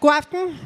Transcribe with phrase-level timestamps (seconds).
[0.00, 0.58] God aften.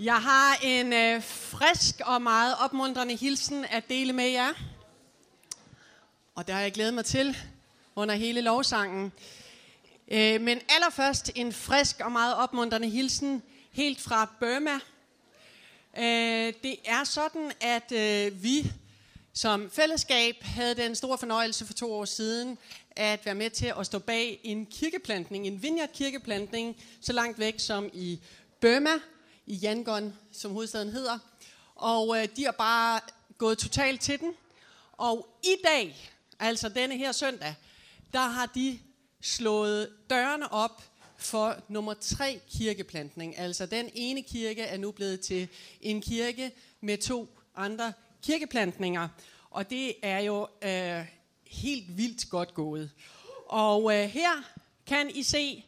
[0.00, 4.52] Jeg har en øh, frisk og meget opmuntrende hilsen at dele med jer.
[6.34, 7.36] Og det har jeg glædet mig til
[7.96, 9.12] under hele lovsangen.
[10.08, 13.42] Øh, men allerførst en frisk og meget opmuntrende hilsen
[13.72, 14.74] helt fra Burma.
[15.98, 18.72] Øh, det er sådan, at øh, vi
[19.32, 22.58] som fællesskab havde den store fornøjelse for to år siden
[23.00, 27.90] at være med til at stå bag en kirkeplantning, en vineyard-kirkeplantning, så langt væk som
[27.92, 28.20] i
[28.60, 28.90] Burma,
[29.46, 31.18] i Yangon, som hovedstaden hedder.
[31.74, 33.00] Og øh, de har bare
[33.38, 34.32] gået totalt til den.
[34.92, 37.54] Og i dag, altså denne her søndag,
[38.12, 38.78] der har de
[39.20, 40.82] slået dørene op
[41.16, 43.38] for nummer tre kirkeplantning.
[43.38, 45.48] Altså den ene kirke er nu blevet til
[45.80, 49.08] en kirke med to andre kirkeplantninger.
[49.50, 51.19] Og det er jo øh,
[51.50, 52.90] helt vildt godt gået.
[53.46, 54.30] Og øh, her
[54.86, 55.64] kan I se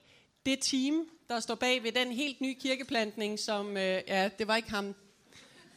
[0.47, 4.57] det team, der står bag ved den helt nye kirkeplantning, som, øh, ja, det var
[4.57, 4.95] ikke ham,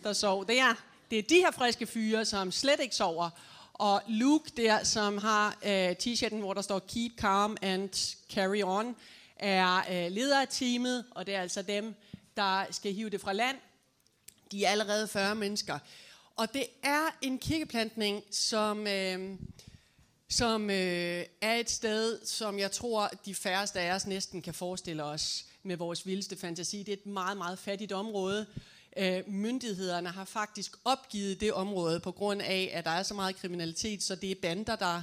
[0.03, 0.47] der sov.
[0.47, 0.73] Det er,
[1.11, 3.29] det er de her friske fyre, som slet ikke sover.
[3.73, 8.95] Og Luke der, som har øh, t-shirten, hvor der står Keep Calm and Carry On,
[9.35, 11.95] er øh, leder af teamet, og det er altså dem,
[12.38, 13.57] der skal hive det fra land.
[14.51, 15.79] De er allerede 40 mennesker.
[16.35, 19.38] Og det er en kirkeplantning, som, øh,
[20.29, 25.03] som øh, er et sted, som jeg tror, de færreste af os næsten kan forestille
[25.03, 26.77] os med vores vildeste fantasi.
[26.77, 28.45] Det er et meget, meget fattigt område.
[28.97, 33.35] Øh, myndighederne har faktisk opgivet det område på grund af, at der er så meget
[33.35, 35.01] kriminalitet, så det er bander, der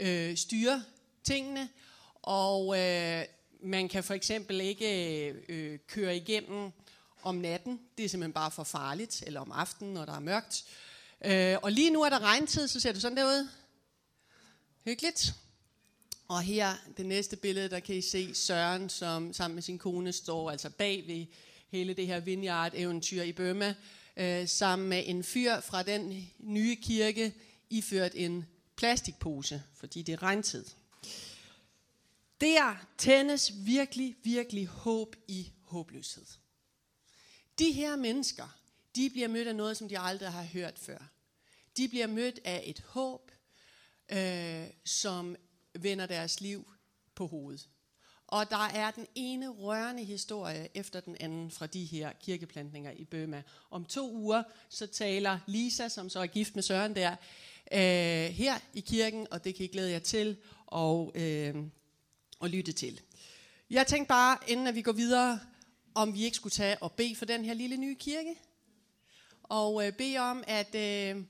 [0.00, 0.80] øh, styrer
[1.24, 1.68] tingene.
[2.22, 3.24] Og øh,
[3.62, 6.72] man kan for eksempel ikke øh, køre igennem
[7.22, 7.80] om natten.
[7.98, 9.22] Det er simpelthen bare for farligt.
[9.26, 10.64] Eller om aftenen, når der er mørkt.
[11.24, 13.48] Øh, og lige nu er der regntid, så ser du sådan der ud.
[14.84, 15.34] Hyggeligt.
[16.28, 20.12] Og her, det næste billede, der kan I se Søren, som sammen med sin kone
[20.12, 21.26] står altså bag ved
[21.68, 23.74] hele det her vineyard-eventyr i Burma,
[24.16, 27.34] øh, sammen med en fyr fra den nye kirke,
[27.70, 30.64] iført en plastikpose, fordi det er regntid.
[32.40, 36.26] Der tændes virkelig, virkelig håb i håbløshed.
[37.58, 38.56] De her mennesker,
[38.96, 40.98] de bliver mødt af noget, som de aldrig har hørt før.
[41.76, 43.30] De bliver mødt af et håb,
[44.12, 45.36] øh, som
[45.74, 46.72] vender deres liv
[47.14, 47.68] på hovedet.
[48.26, 53.04] Og der er den ene rørende historie efter den anden fra de her kirkeplantninger i
[53.04, 53.42] Burma.
[53.70, 57.10] Om to uger så taler Lisa, som så er gift med Søren der,
[57.72, 60.36] øh, her i kirken, og det kan I glæde jer til
[60.66, 61.56] og, øh,
[62.38, 63.00] og lytte til.
[63.70, 65.40] Jeg tænkte bare, inden at vi går videre,
[65.94, 68.34] om vi ikke skulle tage og bede for den her lille nye kirke.
[69.42, 71.22] Og øh, bede om, at, øh,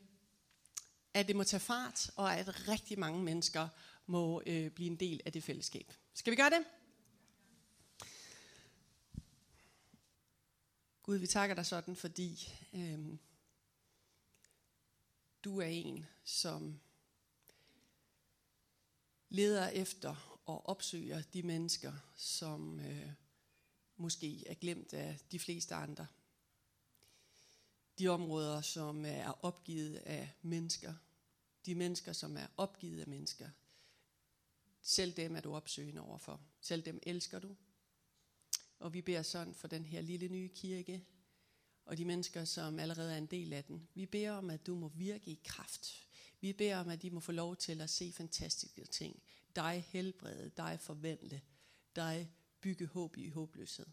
[1.14, 3.68] at det må tage fart, og at rigtig mange mennesker
[4.06, 5.92] må øh, blive en del af det fællesskab.
[6.14, 6.64] Skal vi gøre det?
[11.02, 13.18] Gud, vi takker dig sådan, fordi øh,
[15.44, 16.80] du er en, som
[19.28, 23.12] leder efter og opsøger de mennesker, som øh,
[23.96, 26.06] måske er glemt af de fleste andre.
[27.98, 30.94] De områder, som er opgivet af mennesker.
[31.66, 33.48] De mennesker, som er opgivet af mennesker.
[34.82, 36.40] Selv dem er du opsøgende overfor.
[36.60, 37.56] Selv dem elsker du.
[38.78, 41.04] Og vi beder sådan for den her lille nye kirke,
[41.84, 43.88] og de mennesker, som allerede er en del af den.
[43.94, 46.08] Vi beder om, at du må virke i kraft.
[46.40, 49.22] Vi beder om, at de må få lov til at se fantastiske ting.
[49.56, 51.42] Dig helbrede, dig forvandle,
[51.96, 53.86] dig bygge håb i håbløshed.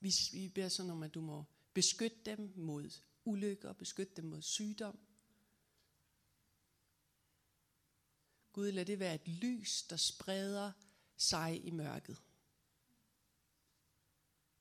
[0.00, 2.90] Vi, vi beder sådan om, at du må beskytte dem mod
[3.24, 4.98] ulykker, beskytte dem mod sygdom.
[8.52, 10.72] Gud, lad det være et lys, der spreder
[11.16, 12.22] sig i mørket.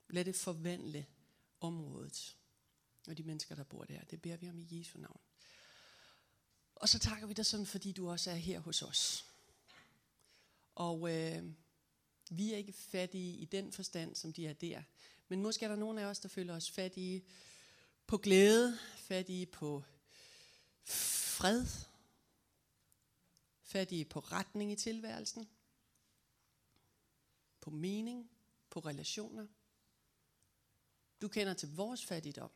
[0.10, 1.06] Lad det forvandle
[1.60, 2.38] området
[3.08, 4.04] og de mennesker, der bor der.
[4.04, 5.20] Det beder vi om i Jesu navn.
[6.76, 9.26] Og så takker vi dig sådan, fordi du også er her hos os.
[10.76, 11.44] Og øh,
[12.30, 14.84] vi er ikke fattige i den forstand, som de er der.
[15.34, 17.24] Men måske er der nogen af os, der føler os fattige
[18.08, 19.84] på glæde, fattige på
[20.84, 21.66] fred,
[23.62, 25.50] fattige på retning i tilværelsen,
[27.62, 28.30] på mening,
[28.70, 29.48] på relationer.
[31.22, 32.52] Du kender til vores fattigdom,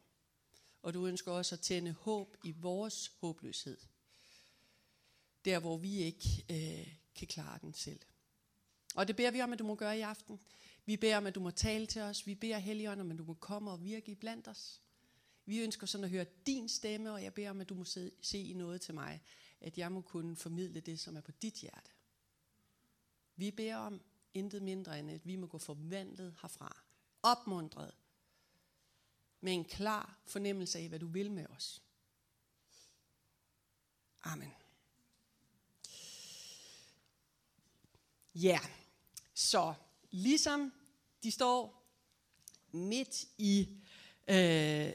[0.82, 3.78] og du ønsker også at tænde håb i vores håbløshed.
[5.46, 8.02] Der, hvor vi ikke øh, kan klare den selv.
[8.96, 10.40] Og det beder vi om, at du må gøre i aften.
[10.88, 12.28] Vi beder om, at du må tale til os.
[12.28, 14.82] Vi beder Helligånd om, at du må komme og virke blandt os.
[15.46, 18.12] Vi ønsker sådan at høre din stemme, og jeg beder om, at du må se,
[18.22, 19.22] se i noget til mig.
[19.62, 21.92] at jeg må kunne formidle det, som er på dit hjerte.
[23.36, 24.02] Vi beder om
[24.34, 26.84] intet mindre end, at vi må gå forvandlet herfra.
[27.24, 27.94] Opmundret.
[29.42, 31.82] Med en klar fornemmelse af, hvad du vil med os.
[34.24, 34.52] Amen.
[38.36, 38.60] Ja,
[39.34, 39.74] så
[40.12, 40.74] ligesom
[41.24, 41.88] de står
[42.72, 43.68] midt i
[44.28, 44.94] øh,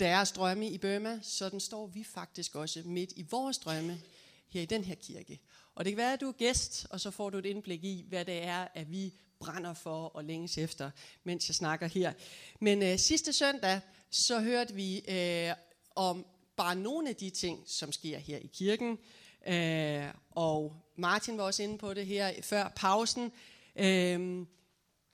[0.00, 4.00] deres drømme i Burma, sådan står vi faktisk også midt i vores drømme
[4.48, 5.40] her i den her kirke.
[5.74, 8.04] Og det kan være, at du er gæst, og så får du et indblik i,
[8.08, 10.90] hvad det er, at vi brænder for og længes efter,
[11.24, 12.12] mens jeg snakker her.
[12.60, 13.80] Men øh, sidste søndag,
[14.10, 15.54] så hørte vi øh,
[15.94, 16.26] om
[16.56, 18.98] bare nogle af de ting, som sker her i kirken.
[19.46, 23.32] Øh, og Martin var også inde på det her før pausen.
[23.76, 24.46] Øh,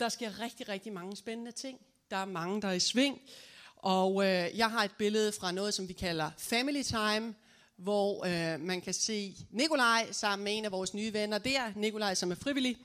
[0.03, 1.79] der sker rigtig, rigtig mange spændende ting.
[2.11, 3.21] Der er mange, der er i sving.
[3.77, 7.35] Og øh, jeg har et billede fra noget, som vi kalder Family Time,
[7.77, 11.73] hvor øh, man kan se Nikolaj sammen med en af vores nye venner der.
[11.77, 12.77] Nikolaj, som er frivillig.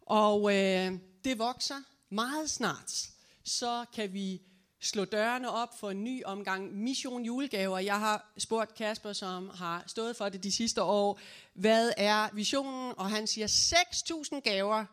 [0.00, 0.92] Og øh,
[1.24, 3.08] det vokser meget snart.
[3.44, 4.42] Så kan vi
[4.80, 7.78] slå dørene op for en ny omgang Mission Julegaver.
[7.78, 11.20] Jeg har spurgt Kasper, som har stået for det de sidste år,
[11.54, 12.92] hvad er visionen?
[12.96, 14.84] Og han siger 6.000 gaver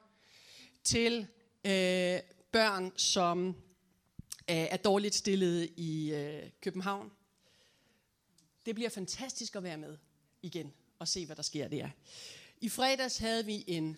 [0.83, 1.27] til
[1.67, 2.21] øh,
[2.51, 3.47] børn, som
[4.49, 7.11] øh, er dårligt stillet i øh, København.
[8.65, 9.97] Det bliver fantastisk at være med
[10.41, 11.89] igen og se, hvad der sker der.
[12.61, 13.97] I fredags havde vi en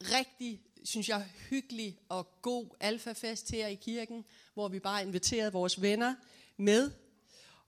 [0.00, 5.82] rigtig, synes jeg, hyggelig og god alfafest her i kirken, hvor vi bare inviterede vores
[5.82, 6.14] venner
[6.56, 6.90] med,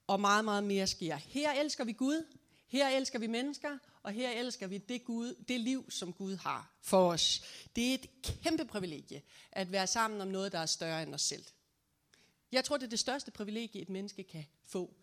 [0.06, 1.16] og meget, meget mere sker.
[1.16, 2.26] Her elsker vi Gud,
[2.68, 6.72] her elsker vi mennesker, og her elsker vi det, Gud, det liv, som Gud har
[6.80, 7.42] for os.
[7.76, 9.22] Det er et kæmpe privilegie
[9.52, 11.44] at være sammen om noget, der er større end os selv.
[12.52, 14.94] Jeg tror, det er det største privilegie, et menneske kan få.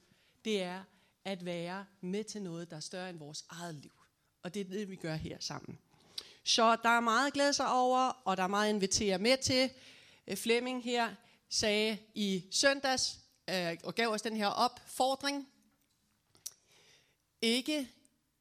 [0.45, 0.83] Det er
[1.25, 3.91] at være med til noget, der er større end vores eget liv.
[4.43, 5.79] Og det er det, vi gør her sammen.
[6.43, 9.37] Så der er meget at glæde sig over, og der er meget at invitere med
[9.37, 9.69] til.
[10.27, 11.15] Øh, Flemming her
[11.49, 13.19] sagde i søndags,
[13.49, 15.47] øh, og gav os den her opfordring.
[17.41, 17.89] Ikke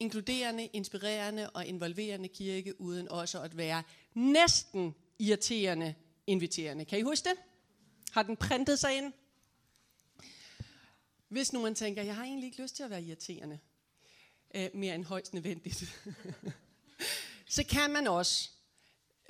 [0.00, 3.82] inkluderende, inspirerende og involverende kirke, uden også at være
[4.14, 5.94] næsten irriterende
[6.26, 6.84] inviterende.
[6.84, 7.38] Kan I huske det?
[8.12, 9.12] Har den printet sig ind?
[11.28, 13.58] Hvis nu man tænker, jeg har egentlig ikke lyst til at være irriterende,
[14.54, 16.00] øh, mere end højst nødvendigt,
[17.56, 18.50] så kan man også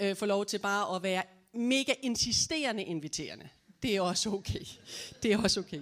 [0.00, 1.22] øh, få lov til bare at være
[1.52, 3.48] mega insisterende inviterende.
[3.82, 4.64] Det er også okay.
[5.22, 5.80] Det er også okay.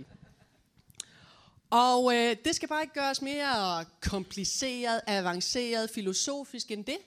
[1.70, 6.98] Og øh, det skal bare ikke gøres mere kompliceret, avanceret, filosofisk end det.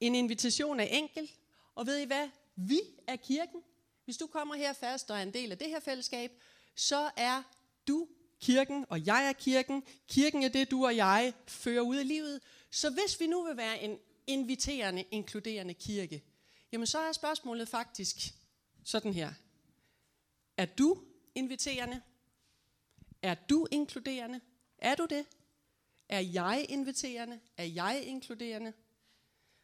[0.00, 1.30] En invitation er enkel.
[1.74, 2.28] Og ved I hvad?
[2.56, 3.60] Vi er kirken.
[4.04, 6.30] Hvis du kommer her fast og er en del af det her fællesskab,
[6.74, 7.42] så er
[7.88, 8.08] du
[8.40, 9.82] kirken, og jeg er kirken.
[10.08, 12.40] Kirken er det, du og jeg fører ud i livet.
[12.70, 16.24] Så hvis vi nu vil være en inviterende, inkluderende kirke,
[16.72, 18.16] jamen så er spørgsmålet faktisk
[18.84, 19.32] sådan her.
[20.56, 21.02] Er du
[21.34, 22.00] inviterende?
[23.26, 24.40] Er du inkluderende?
[24.78, 25.26] Er du det?
[26.08, 27.40] Er jeg inviterende?
[27.56, 28.72] Er jeg inkluderende?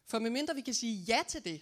[0.06, 1.60] For medmindre vi kan sige ja til det,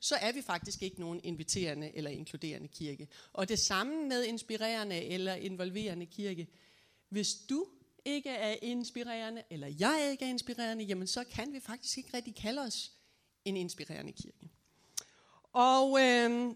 [0.00, 3.08] så er vi faktisk ikke nogen inviterende eller inkluderende kirke.
[3.32, 6.48] Og det samme med inspirerende eller involverende kirke.
[7.08, 7.66] Hvis du
[8.04, 12.34] ikke er inspirerende, eller jeg ikke er inspirerende, jamen så kan vi faktisk ikke rigtig
[12.34, 12.92] kalde os
[13.44, 14.50] en inspirerende kirke.
[15.52, 16.54] Og øh,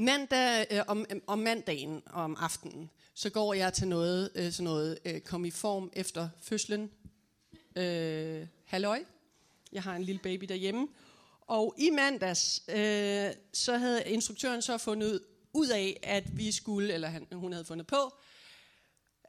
[0.00, 4.64] mandag, øh, om, øh, om mandagen om aftenen, så går jeg til noget, øh, sådan
[4.64, 6.90] noget øh, kom i form efter fødslen.
[7.76, 9.04] Øh, halløj.
[9.72, 10.88] Jeg har en lille baby derhjemme.
[11.40, 15.20] Og i mandags, øh, så havde instruktøren så fundet
[15.52, 18.14] ud af, at vi skulle, eller han, hun havde fundet på,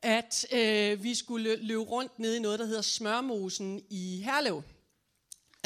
[0.01, 4.63] at øh, vi skulle løbe rundt nede i noget, der hedder Smørmosen i Herlev.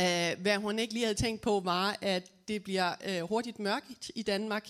[0.02, 4.12] Uh, hvad hun ikke lige havde tænkt på, var, at det bliver øh, hurtigt mørkt
[4.16, 4.70] i Danmark,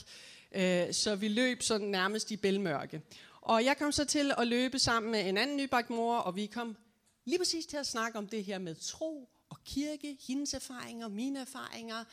[0.51, 3.01] øh, så vi løb sådan nærmest i bælmørke.
[3.41, 6.45] Og jeg kom så til at løbe sammen med en anden nybagt mor, og vi
[6.45, 6.77] kom
[7.25, 11.39] lige præcis til at snakke om det her med tro og kirke, hendes erfaringer, mine
[11.39, 12.03] erfaringer,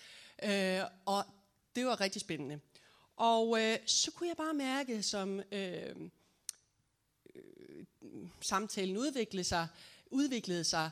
[0.43, 1.25] øh, og
[1.77, 2.61] det var rigtig spændende.
[3.17, 5.97] Og øh, så kunne jeg bare mærke, som øh,
[7.35, 7.85] øh,
[8.41, 9.69] samtalen udviklede sig,
[10.11, 10.91] udviklede sig,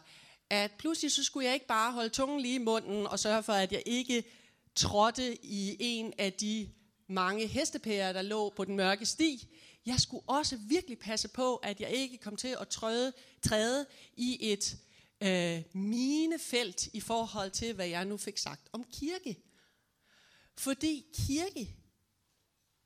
[0.51, 3.53] at pludselig så skulle jeg ikke bare holde tungen lige i munden og sørge for,
[3.53, 4.25] at jeg ikke
[4.75, 6.71] trådte i en af de
[7.09, 9.49] mange hestepærer, der lå på den mørke sti.
[9.87, 13.13] Jeg skulle også virkelig passe på, at jeg ikke kom til at træde,
[13.43, 13.87] træde
[14.17, 14.77] i et
[15.21, 19.37] øh, minefelt i forhold til, hvad jeg nu fik sagt om kirke.
[20.57, 21.77] Fordi kirke,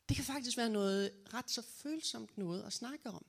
[0.08, 3.26] det kan faktisk være noget ret så følsomt noget at snakke om.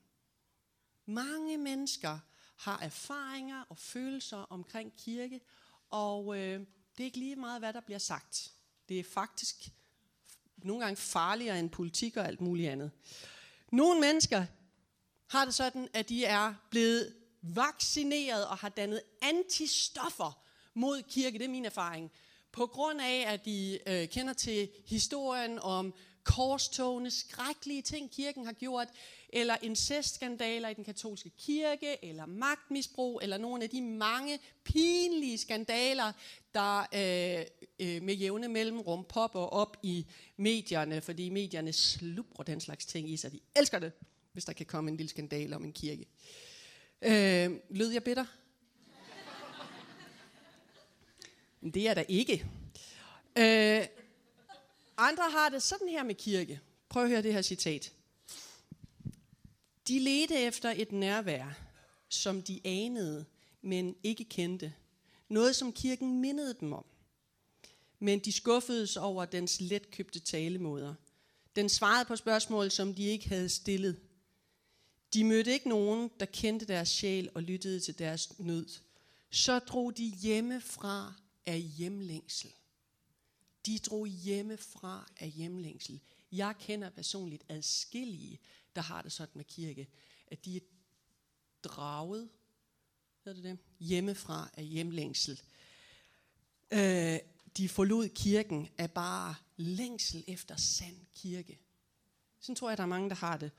[1.06, 2.20] Mange mennesker
[2.58, 5.42] har erfaringer og følelser omkring kirke,
[5.90, 6.66] og øh,
[6.98, 8.52] det er ikke lige meget, hvad der bliver sagt.
[8.90, 9.70] Det er faktisk
[10.58, 12.92] nogle gange farligere end politik og alt muligt andet.
[13.72, 14.46] Nogle mennesker
[15.28, 20.42] har det sådan, at de er blevet vaccineret og har dannet antistoffer
[20.74, 21.38] mod kirke.
[21.38, 22.12] Det er min erfaring.
[22.52, 28.54] På grund af, at de øh, kender til historien om korstogene, skrækkelige ting, kirken har
[28.54, 28.88] gjort,
[29.36, 36.12] eller incestskandaler i den katolske kirke, eller magtmisbrug, eller nogle af de mange pinlige skandaler,
[36.54, 37.46] der øh,
[37.80, 40.06] øh, med jævne mellemrum popper op i
[40.38, 43.32] medierne, fordi medierne slubrer den slags ting i sig.
[43.32, 43.92] De elsker det,
[44.34, 46.06] hvis der kan komme en lille skandal om en kirke.
[47.02, 48.26] Øh, lød jeg bitter?
[51.74, 52.46] Det er der ikke.
[53.38, 53.86] Øh,
[54.98, 56.60] andre har det sådan her med kirke.
[56.90, 57.92] Prøv at høre det her citat.
[59.88, 61.60] De ledte efter et nærvær,
[62.10, 63.26] som de anede,
[63.62, 64.74] men ikke kendte.
[65.30, 66.86] Noget, som kirken mindede dem om.
[68.00, 70.94] Men de skuffedes over dens letkøbte talemåder.
[71.56, 74.00] Den svarede på spørgsmål, som de ikke havde stillet.
[75.14, 78.68] De mødte ikke nogen, der kendte deres sjæl og lyttede til deres nød.
[79.30, 81.14] Så drog de hjemmefra
[81.46, 82.54] af hjemlængsel.
[83.66, 86.00] De drog hjemmefra af hjemlængsel.
[86.32, 88.40] Jeg kender personligt adskillige,
[88.76, 89.88] der har det sådan med kirke,
[90.28, 90.62] at de er
[91.64, 92.30] draget
[93.26, 93.58] hedder det det?
[93.80, 95.42] hjemmefra af hjemlængsel.
[96.72, 97.20] Øh,
[97.58, 101.60] de forlod kirken af bare længsel efter sand kirke.
[102.40, 103.52] Sådan tror jeg, der er mange, der har det.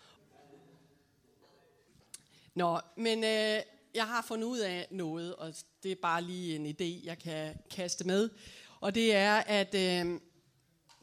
[2.54, 3.62] Nå, men øh,
[3.94, 7.58] jeg har fundet ud af noget, og det er bare lige en idé, jeg kan
[7.70, 8.30] kaste med.
[8.80, 10.20] Og det er, at øh,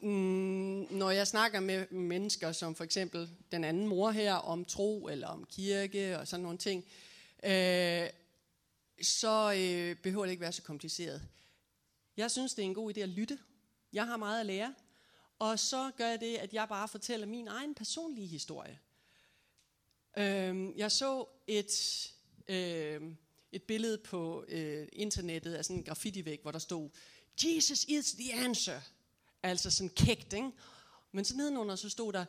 [0.04, 5.08] mm, når jeg snakker med mennesker, som for eksempel den anden mor her, om tro
[5.08, 6.84] eller om kirke og sådan nogle ting,
[7.44, 8.08] øh,
[9.02, 11.22] så øh, behøver det ikke være så kompliceret.
[12.16, 13.38] Jeg synes, det er en god idé at lytte.
[13.92, 14.74] Jeg har meget at lære.
[15.38, 18.78] Og så gør jeg det, at jeg bare fortæller min egen personlige historie.
[20.18, 22.12] Øh, jeg så et,
[22.48, 23.02] øh,
[23.52, 26.90] et billede på øh, internettet af sådan en graffitivæg, hvor der stod,
[27.44, 28.80] Jesus is the answer.
[29.44, 30.50] Altså sådan kægt, ikke?
[31.12, 32.24] Men så nedenunder så stod der,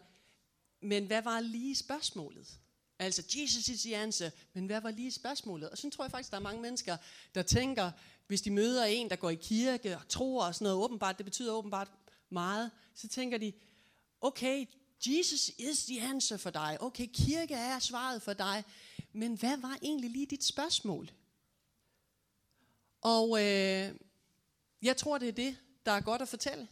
[0.81, 2.59] men hvad var lige spørgsmålet?
[2.99, 5.69] Altså, Jesus is the answer, men hvad var lige spørgsmålet?
[5.69, 6.97] Og så tror jeg faktisk, der er mange mennesker,
[7.35, 7.91] der tænker,
[8.27, 11.25] hvis de møder en, der går i kirke og tror og sådan noget åbenbart, det
[11.25, 11.91] betyder åbenbart
[12.29, 13.53] meget, så tænker de,
[14.21, 14.65] okay,
[15.05, 16.77] Jesus is the answer for dig.
[16.79, 18.63] Okay, kirke er svaret for dig.
[19.13, 21.11] Men hvad var egentlig lige dit spørgsmål?
[23.01, 23.95] Og øh,
[24.81, 26.67] jeg tror, det er det, der er godt at fortælle.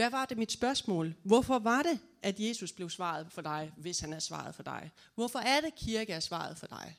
[0.00, 1.14] Hvad var det mit spørgsmål?
[1.22, 4.90] Hvorfor var det, at Jesus blev svaret for dig, hvis han er svaret for dig?
[5.14, 6.96] Hvorfor er det, kirke er svaret for dig?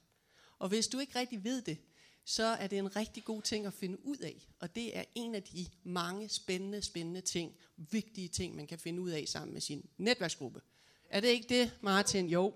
[0.59, 1.77] Og hvis du ikke rigtig ved det,
[2.25, 4.47] så er det en rigtig god ting at finde ud af.
[4.59, 9.01] Og det er en af de mange spændende, spændende ting, vigtige ting, man kan finde
[9.01, 10.61] ud af sammen med sin netværksgruppe.
[11.09, 12.29] Er det ikke det, Martin?
[12.29, 12.53] Jo.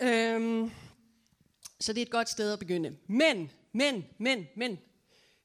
[0.00, 0.70] Øhm,
[1.80, 2.96] så det er et godt sted at begynde.
[3.06, 4.78] Men, men, men, men,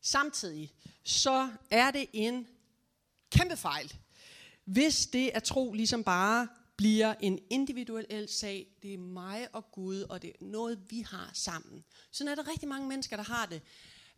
[0.01, 0.73] samtidig
[1.03, 2.47] så er det en
[3.29, 3.93] kæmpe fejl,
[4.65, 6.47] hvis det at tro ligesom bare
[6.79, 8.67] bliver en individuel sag.
[8.81, 11.83] Det er mig og Gud, og det er noget, vi har sammen.
[12.11, 13.61] Sådan er der rigtig mange mennesker, der har det.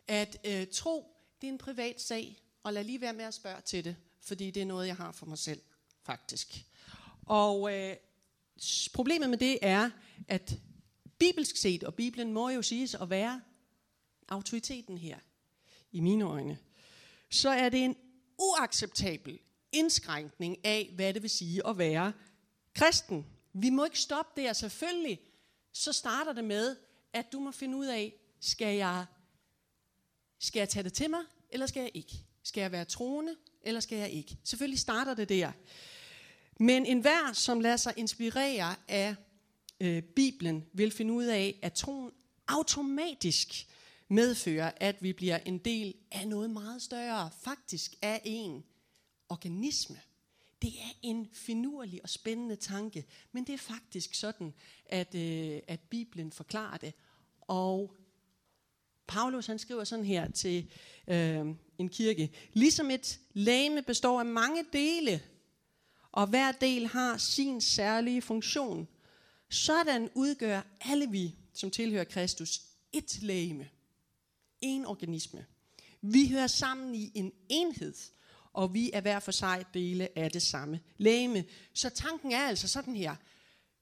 [0.08, 3.60] At øh, tro, det er en privat sag, og lad lige være med at spørge
[3.60, 5.60] til det, fordi det er noget, jeg har for mig selv,
[6.02, 6.64] faktisk.
[7.26, 7.96] Og øh,
[8.92, 9.90] problemet med det er,
[10.28, 10.58] at
[11.18, 13.40] bibelsk set, og Bibelen må jo siges at være
[14.28, 15.18] autoriteten her,
[15.92, 16.58] i mine øjne,
[17.30, 17.96] så er det en
[18.42, 19.38] uacceptabel
[19.72, 22.12] indskrænkning af, hvad det vil sige at være
[22.74, 23.26] kristen.
[23.52, 24.52] Vi må ikke stoppe der.
[24.52, 25.20] Selvfølgelig
[25.72, 26.76] så starter det med,
[27.12, 29.06] at du må finde ud af, skal jeg,
[30.40, 31.20] skal jeg tage det til mig,
[31.50, 32.12] eller skal jeg ikke?
[32.42, 34.36] Skal jeg være troende, eller skal jeg ikke?
[34.44, 35.52] Selvfølgelig starter det der.
[36.60, 39.14] Men enhver, som lader sig inspirere af
[39.80, 42.12] øh, Bibelen, vil finde ud af, at troen
[42.48, 43.66] automatisk
[44.12, 48.64] medfører, at vi bliver en del af noget meget større, faktisk af en
[49.28, 50.00] organisme.
[50.62, 54.54] Det er en finurlig og spændende tanke, men det er faktisk sådan,
[54.86, 56.94] at, øh, at Bibelen forklarer det.
[57.40, 57.96] Og
[59.06, 60.70] Paulus han skriver sådan her til
[61.08, 61.46] øh,
[61.78, 62.30] en kirke.
[62.52, 65.22] Ligesom et lame består af mange dele,
[66.12, 68.88] og hver del har sin særlige funktion.
[69.48, 72.60] Sådan udgør alle vi, som tilhører Kristus,
[72.92, 73.68] et lame.
[74.62, 75.46] En organisme.
[76.00, 77.94] Vi hører sammen i en enhed,
[78.52, 81.44] og vi er hver for sig dele af det samme læme.
[81.74, 83.16] Så tanken er altså sådan her.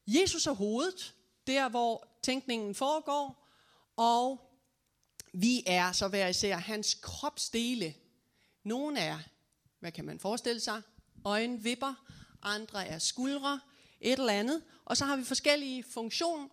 [0.07, 1.15] Jesus er hovedet,
[1.47, 3.47] der hvor tænkningen foregår,
[3.97, 4.51] og
[5.33, 7.95] vi er så hver især hans kropsdele.
[8.65, 9.19] Nogle er,
[9.81, 10.83] hvad kan man forestille sig,
[11.25, 11.95] øjenvipper,
[12.43, 13.61] andre er skuldre,
[14.01, 14.63] et eller andet.
[14.85, 16.49] Og så har vi forskellige funktioner,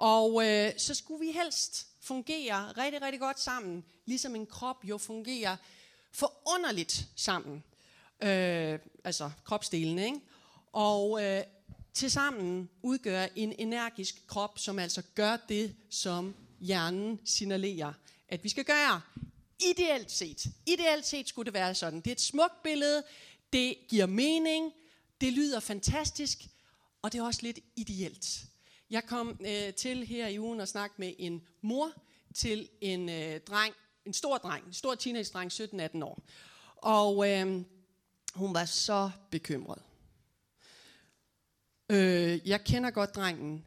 [0.00, 4.98] og øh, så skulle vi helst fungere rigtig, rigtig godt sammen, ligesom en krop jo
[4.98, 5.56] fungerer
[6.12, 7.64] forunderligt sammen.
[8.22, 10.20] Øh, altså kropsdelene, ikke?
[10.72, 11.42] Og øh,
[11.94, 17.92] tilsammen udgør en energisk krop, som altså gør det, som hjernen signalerer,
[18.28, 19.00] at vi skal gøre.
[19.70, 20.46] Ideelt set.
[20.66, 22.00] Ideelt set skulle det være sådan.
[22.00, 23.02] Det er et smukt billede,
[23.52, 24.72] det giver mening,
[25.20, 26.38] det lyder fantastisk,
[27.02, 28.49] og det er også lidt ideelt.
[28.90, 31.92] Jeg kom øh, til her i ugen og snakke med en mor
[32.34, 36.22] til en øh, dreng, en stor dreng, en stor teenage-dreng, 17-18 år.
[36.76, 37.62] Og øh,
[38.34, 39.82] hun var så bekymret.
[41.88, 43.64] Øh, jeg kender godt drengen.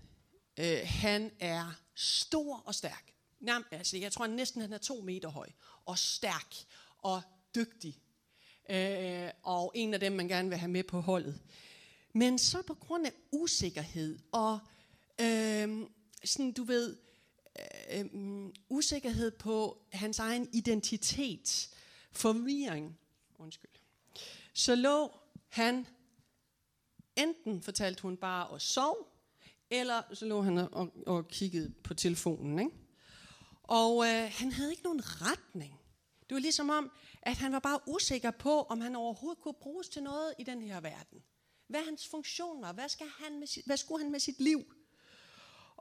[0.59, 3.13] Øh, han er stor og stærk.
[3.45, 5.49] Jamen, altså, jeg tror næsten, han er to meter høj.
[5.85, 6.55] Og stærk
[6.97, 7.21] og
[7.55, 8.01] dygtig.
[8.69, 11.41] Øh, og en af dem, man gerne vil have med på holdet.
[12.13, 14.59] Men så på grund af usikkerhed og
[15.21, 15.87] øh,
[16.23, 16.97] sådan, du ved,
[17.91, 18.05] øh,
[18.69, 21.69] usikkerhed på hans egen identitet,
[22.11, 22.99] forvirring,
[23.35, 23.71] undskyld,
[24.53, 25.11] så lå
[25.49, 25.87] han,
[27.15, 29.13] enten fortalte hun bare og sov,
[29.69, 32.59] eller så lå han og, og kiggede på telefonen.
[32.59, 32.71] Ikke?
[33.63, 35.79] Og øh, han havde ikke nogen retning.
[36.29, 36.91] Det var ligesom om,
[37.21, 40.61] at han var bare usikker på, om han overhovedet kunne bruges til noget i den
[40.61, 41.23] her verden.
[41.67, 42.73] Hvad hans funktion var.
[42.73, 44.73] Hvad, skal han med sit, hvad skulle han med sit liv?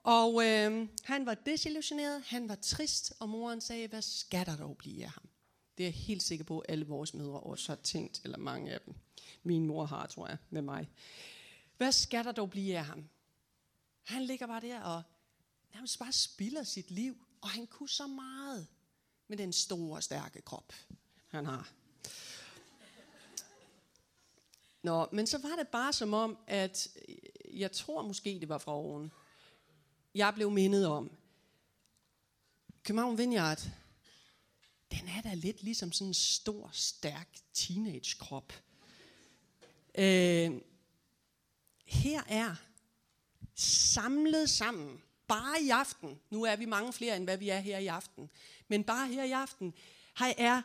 [0.03, 4.77] Og øh, han var desillusioneret, han var trist, og moren sagde, hvad skal der dog
[4.77, 5.29] blive af ham?
[5.79, 8.73] Det er jeg helt sikker på, at alle vores mødre også har tænkt, eller mange
[8.73, 8.95] af dem.
[9.43, 10.91] Min mor har, tror jeg, med mig.
[11.77, 13.09] Hvad skal der dog blive af ham?
[14.03, 15.03] Han ligger bare der og
[15.75, 18.67] nærmest bare spilder sit liv, og han kunne så meget
[19.29, 20.73] med den store, stærke krop,
[21.29, 21.73] han har.
[24.83, 28.59] Nå, men så var det bare som om, at øh, jeg tror måske, det var
[28.59, 29.13] fra oven,
[30.15, 31.11] jeg blev mindet om,
[32.85, 33.61] København Vineyard,
[34.91, 38.53] den er da lidt ligesom sådan en stor, stærk teenage-krop.
[39.95, 40.51] Øh,
[41.85, 42.55] her er
[43.55, 47.79] samlet sammen, bare i aften, nu er vi mange flere, end hvad vi er her
[47.79, 48.31] i aften,
[48.69, 49.75] men bare her i aften,
[50.19, 50.63] her er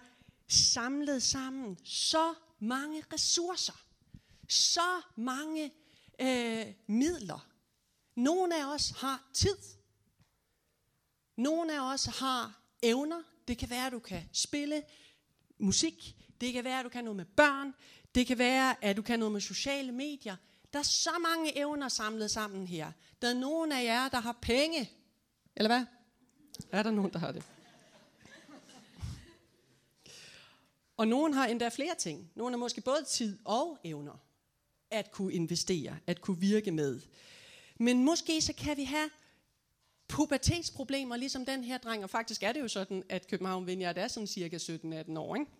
[0.47, 3.85] samlet sammen så mange ressourcer,
[4.47, 5.71] så mange
[6.19, 7.46] øh, midler,
[8.17, 9.57] nogle af os har tid.
[11.35, 13.23] Nogle af os har evner.
[13.47, 14.83] Det kan være, at du kan spille
[15.59, 16.15] musik.
[16.41, 17.73] Det kan være, at du kan noget med børn.
[18.15, 20.35] Det kan være, at du kan noget med sociale medier.
[20.73, 22.91] Der er så mange evner samlet sammen her.
[23.21, 24.91] Der er nogen af jer, der har penge.
[25.55, 25.85] Eller hvad?
[26.71, 27.43] Er der nogen, der har det?
[30.97, 32.31] Og nogen har endda flere ting.
[32.35, 34.23] Nogen har måske både tid og evner
[34.89, 37.01] at kunne investere, at kunne virke med.
[37.79, 39.09] Men måske så kan vi have
[40.07, 42.03] pubertetsproblemer, ligesom den her dreng.
[42.03, 45.35] Og faktisk er det jo sådan, at København Vineyard er sådan cirka 17-18 år.
[45.35, 45.51] Ikke?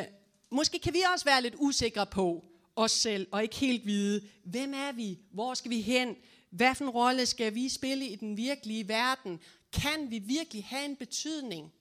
[0.00, 0.04] Øh,
[0.50, 2.44] måske kan vi også være lidt usikre på
[2.76, 6.16] os selv, og ikke helt vide, hvem er vi, hvor skal vi hen,
[6.50, 9.40] hvad for en rolle skal vi spille i den virkelige verden,
[9.72, 11.72] kan vi virkelig have en betydning?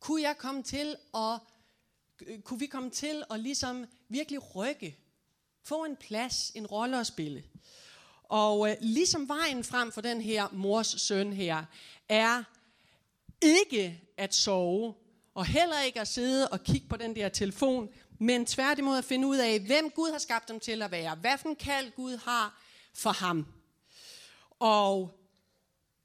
[0.00, 1.38] Kunne jeg komme til at,
[2.26, 4.96] øh, kunne vi komme til at ligesom virkelig rykke
[5.64, 7.44] få en plads, en rolle at spille.
[8.24, 11.64] Og øh, ligesom vejen frem for den her mors søn her,
[12.08, 12.42] er
[13.42, 14.94] ikke at sove,
[15.34, 19.26] og heller ikke at sidde og kigge på den der telefon, men tværtimod at finde
[19.26, 21.14] ud af, hvem Gud har skabt dem til at være.
[21.14, 22.62] Hvad for en kald Gud har
[22.94, 23.46] for ham.
[24.58, 25.20] Og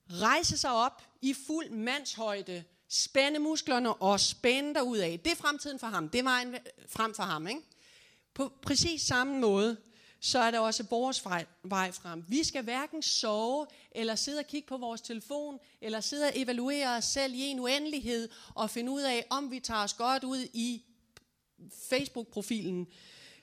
[0.09, 5.19] rejse sig op i fuld mandshøjde, spænde musklerne og spænde ud af.
[5.25, 6.09] Det er fremtiden for ham.
[6.09, 6.55] Det er vejen
[6.87, 7.47] frem for ham.
[7.47, 7.61] Ikke?
[8.35, 9.77] På præcis samme måde,
[10.19, 12.25] så er der også vores vej, vej frem.
[12.27, 16.97] Vi skal hverken sove, eller sidde og kigge på vores telefon, eller sidde og evaluere
[16.97, 20.47] os selv i en uendelighed, og finde ud af, om vi tager os godt ud
[20.53, 20.83] i
[21.89, 22.87] Facebook-profilen.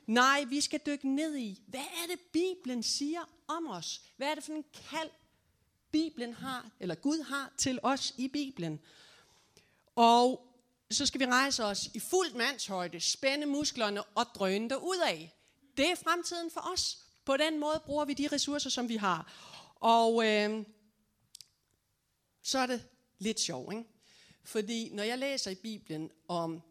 [0.06, 4.02] Nej, vi skal dykke ned i, hvad er det, Bibelen siger om os?
[4.16, 5.10] Hvad er det for en kald,
[5.92, 8.80] Bibelen har, eller Gud har til os i Bibelen?
[9.96, 10.51] Og
[10.94, 15.34] så skal vi rejse os i fuldt mandshøjde, spænde musklerne og drøne ud af.
[15.76, 16.98] Det er fremtiden for os.
[17.24, 19.32] På den måde bruger vi de ressourcer, som vi har.
[19.74, 20.64] Og øh,
[22.42, 22.84] så er det
[23.18, 23.84] lidt sjovt, ikke?
[24.44, 26.62] Fordi når jeg læser i Bibelen om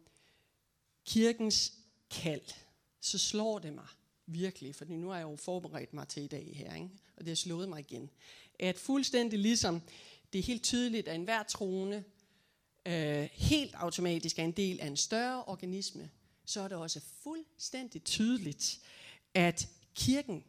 [1.04, 1.72] kirkens
[2.10, 2.52] kald,
[3.00, 3.86] så slår det mig
[4.26, 6.88] virkelig, fordi nu har jeg jo forberedt mig til i dag her, ikke?
[7.16, 8.10] og det har slået mig igen,
[8.58, 9.82] at fuldstændig ligesom
[10.32, 12.04] det er helt tydeligt, at enhver troende
[12.86, 16.10] øh, helt automatisk er en del af en større organisme,
[16.44, 18.80] så er det også fuldstændig tydeligt,
[19.34, 20.44] at kirken,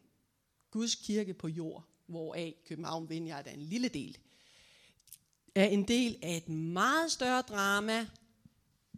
[0.71, 4.17] Guds kirke på jord, hvoraf København Vineyard er en lille del,
[5.55, 8.07] er en del af et meget større drama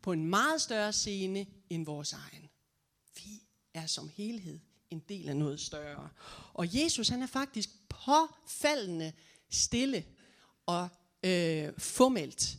[0.01, 2.49] på en meget større scene end vores egen.
[3.15, 3.41] Vi
[3.73, 6.09] er som helhed en del af noget større.
[6.53, 9.13] Og Jesus han er faktisk påfaldende
[9.49, 10.05] stille
[10.65, 10.89] og
[11.23, 12.57] øh, formelt,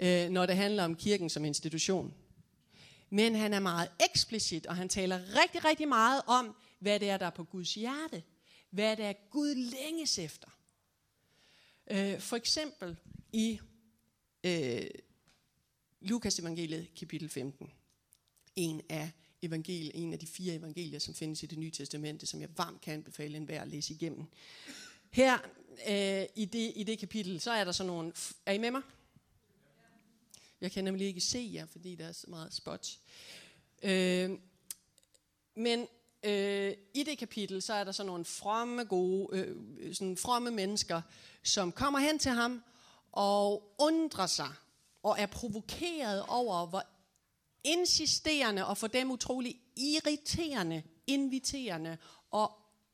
[0.00, 2.14] øh, når det handler om kirken som institution.
[3.10, 7.16] Men han er meget eksplicit, og han taler rigtig, rigtig meget om, hvad det er,
[7.16, 8.22] der er på Guds hjerte.
[8.70, 10.48] Hvad det er, Gud længes efter.
[11.90, 12.96] Øh, for eksempel
[13.32, 13.60] i
[14.44, 14.86] øh,
[16.00, 17.70] Lukas evangeliet kapitel 15.
[18.56, 19.10] En af,
[19.42, 22.80] evangeliet, en af de fire evangelier, som findes i det nye testamente, som jeg varmt
[22.80, 24.24] kan anbefale enhver at læse igennem.
[25.10, 25.38] Her
[25.88, 28.12] øh, i, det, i det kapitel, så er der sådan nogle...
[28.46, 28.82] Er I med mig?
[30.60, 32.98] Jeg kan nemlig ikke se jer, fordi der er så meget spot.
[33.82, 34.30] Øh,
[35.54, 35.86] men
[36.22, 41.02] øh, i det kapitel, så er der sådan nogle fromme, gode, øh, sådan fromme mennesker,
[41.42, 42.62] som kommer hen til ham
[43.12, 44.52] og undrer sig
[45.02, 46.84] og er provokeret over, hvor
[47.64, 51.98] insisterende og for dem utrolig irriterende, inviterende
[52.30, 52.52] og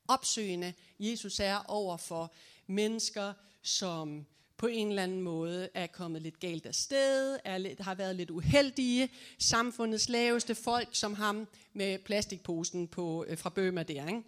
[0.08, 2.32] opsøgende Jesus er over for
[2.66, 7.80] mennesker, som på en eller anden måde er kommet lidt galt af sted, er lidt,
[7.80, 13.82] har været lidt uheldige, samfundets laveste folk som ham med plastikposen på, øh, fra Bøma
[13.82, 14.06] der.
[14.08, 14.22] Ikke?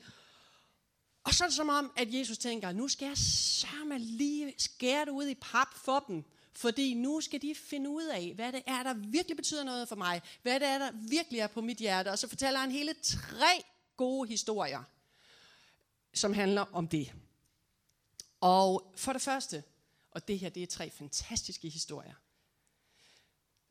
[1.25, 5.05] Og så er det som om, at Jesus tænker, nu skal jeg sørme lige skære
[5.05, 8.63] det ud i pap for dem, fordi nu skal de finde ud af, hvad det
[8.67, 11.79] er, der virkelig betyder noget for mig, hvad det er, der virkelig er på mit
[11.79, 12.09] hjerte.
[12.09, 13.65] Og så fortæller han hele tre
[13.97, 14.83] gode historier,
[16.15, 17.13] som handler om det.
[18.41, 19.63] Og for det første,
[20.17, 22.15] og det her det er tre fantastiske historier.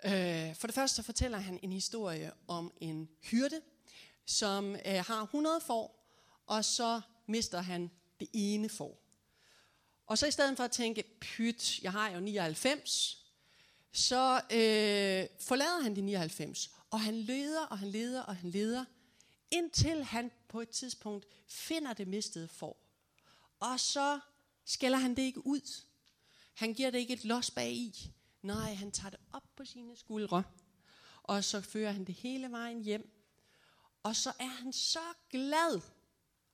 [0.06, 3.62] Øh, for det første så fortæller han en historie om en hyrde,
[4.26, 6.10] som øh, har 100 får,
[6.46, 9.02] og så mister han det ene får.
[10.06, 13.26] Og så i stedet for at tænke, pyt, jeg har jo 99,
[13.92, 18.86] så øh, forlader han de 99, og han leder, og han leder, og han leder,
[19.52, 22.78] indtil han på et tidspunkt finder det mistede får.
[23.60, 24.20] Og så
[24.66, 25.86] skælder han det ikke ud.
[26.56, 28.12] Han giver det ikke et los bag i.
[28.42, 30.44] Nej, han tager det op på sine skuldre,
[31.24, 33.10] og så fører han det hele vejen hjem.
[34.04, 35.82] Og så er han så glad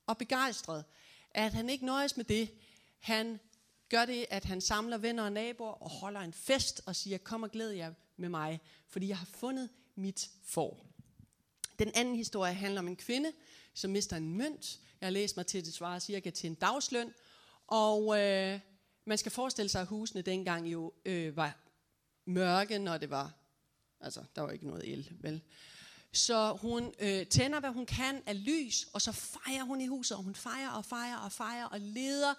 [0.08, 0.86] og begejstret,
[1.32, 2.50] at han ikke nøjes med det.
[3.00, 3.40] Han
[3.90, 7.44] gør det, at han samler venner og naboer og holder en fest og siger, kom
[7.44, 10.86] og glæd jer med mig, fordi jeg har fundet mit for.
[11.80, 13.32] Den anden historie handler om en kvinde,
[13.74, 14.80] som mister en mønt.
[15.02, 17.14] Jeg har læst mig til, at det svarer cirka til en dagsløn.
[17.68, 18.60] Og øh,
[19.06, 21.58] man skal forestille sig, at husene dengang jo øh, var
[22.26, 23.34] mørke, når det var,
[24.00, 25.42] altså der var ikke noget el, vel?
[26.14, 30.18] Så hun øh, tænder, hvad hun kan af lys, og så fejrer hun i huset,
[30.18, 32.34] og hun fejrer og fejrer og fejrer og leder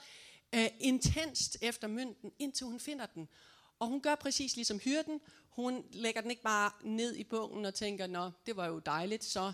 [0.54, 3.28] øh, intenst efter mønten, indtil hun finder den.
[3.78, 5.20] Og hun gør præcis ligesom hyrden.
[5.48, 9.24] Hun lægger den ikke bare ned i bunken og tænker, nå, det var jo dejligt,
[9.24, 9.52] så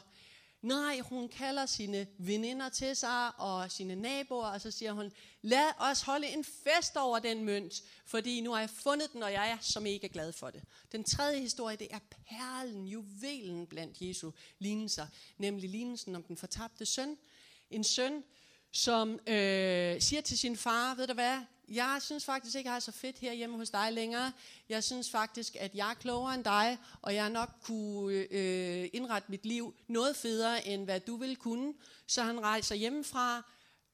[0.63, 5.73] Nej, hun kalder sine veninder til sig og sine naboer, og så siger hun, lad
[5.79, 7.75] os holde en fest over den mønt,
[8.07, 10.63] fordi nu har jeg fundet den, og jeg er så mega glad for det.
[10.93, 15.07] Den tredje historie, det er perlen, juvelen blandt Jesu lignelser,
[15.39, 17.19] nemlig lignelsen om den fortabte søn.
[17.71, 18.25] En søn,
[18.73, 22.81] som øh, siger til sin far, ved du hvad, jeg synes faktisk ikke, jeg har
[22.81, 24.33] så fedt her hjemme hos dig længere.
[24.69, 29.31] Jeg synes faktisk, at jeg er klogere end dig, og jeg nok kunne øh, indrette
[29.31, 31.75] mit liv noget federe, end hvad du ville kunne.
[32.07, 33.43] Så han rejser hjemmefra,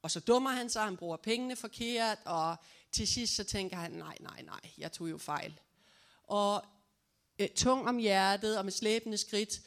[0.01, 2.55] og så dummer han sig, han bruger pengene forkert, og
[2.91, 5.59] til sidst så tænker han, nej, nej, nej, jeg tog jo fejl.
[6.23, 6.65] Og
[7.39, 9.61] øh, tung om hjertet og med slæbende skridt,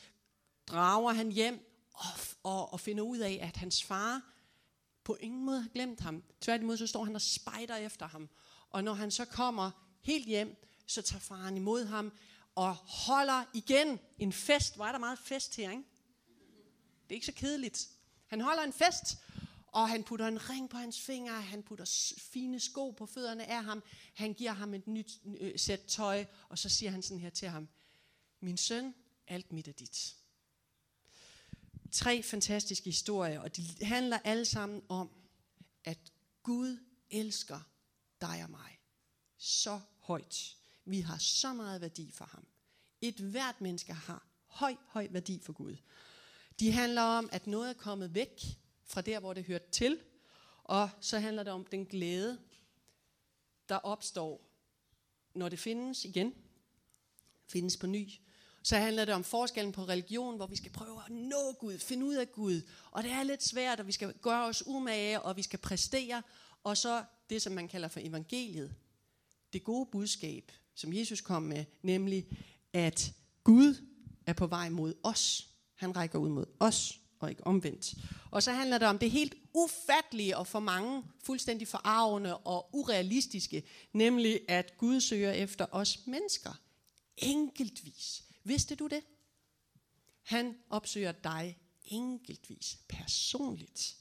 [0.66, 2.06] drager han hjem og,
[2.42, 4.22] og, og finder ud af, at hans far
[5.08, 6.22] på ingen måde har glemt ham.
[6.40, 8.28] Tværtimod så står han og spejder efter ham.
[8.70, 12.12] Og når han så kommer helt hjem, så tager faren imod ham
[12.54, 14.76] og holder igen en fest.
[14.76, 15.82] Hvor er der meget fest her, ikke?
[17.02, 17.88] Det er ikke så kedeligt.
[18.26, 19.18] Han holder en fest,
[19.66, 23.64] og han putter en ring på hans finger, han putter fine sko på fødderne af
[23.64, 23.82] ham,
[24.14, 27.48] han giver ham et nyt øh, sæt tøj, og så siger han sådan her til
[27.48, 27.68] ham,
[28.40, 28.94] min søn,
[29.26, 30.16] alt mit er dit.
[31.92, 35.10] Tre fantastiske historier, og de handler alle sammen om,
[35.84, 35.98] at
[36.42, 36.78] Gud
[37.10, 37.60] elsker
[38.20, 38.78] dig og mig
[39.36, 40.56] så højt.
[40.84, 42.46] Vi har så meget værdi for ham.
[43.00, 45.76] Et hvert menneske har høj, høj værdi for Gud.
[46.60, 48.42] De handler om, at noget er kommet væk
[48.84, 50.00] fra der, hvor det hørte til,
[50.68, 52.38] Og så handler det om den glæde,
[53.68, 54.50] der opstår,
[55.34, 56.34] når det findes igen,
[57.46, 58.08] findes på ny.
[58.68, 62.06] Så handler det om forskellen på religion, hvor vi skal prøve at nå Gud, finde
[62.06, 62.60] ud af Gud.
[62.90, 66.22] Og det er lidt svært, og vi skal gøre os umage, og vi skal præstere.
[66.64, 68.74] Og så det, som man kalder for evangeliet.
[69.52, 72.26] Det gode budskab, som Jesus kom med, nemlig
[72.72, 73.12] at
[73.44, 73.74] Gud
[74.26, 75.48] er på vej mod os.
[75.74, 77.94] Han rækker ud mod os, og ikke omvendt.
[78.30, 83.62] Og så handler det om det helt ufattelige og for mange fuldstændig forarvende og urealistiske,
[83.92, 86.60] nemlig at Gud søger efter os mennesker.
[87.16, 88.27] Enkeltvis.
[88.48, 89.02] Vidste du det?
[90.22, 93.96] Han opsøger dig enkeltvis, personligt.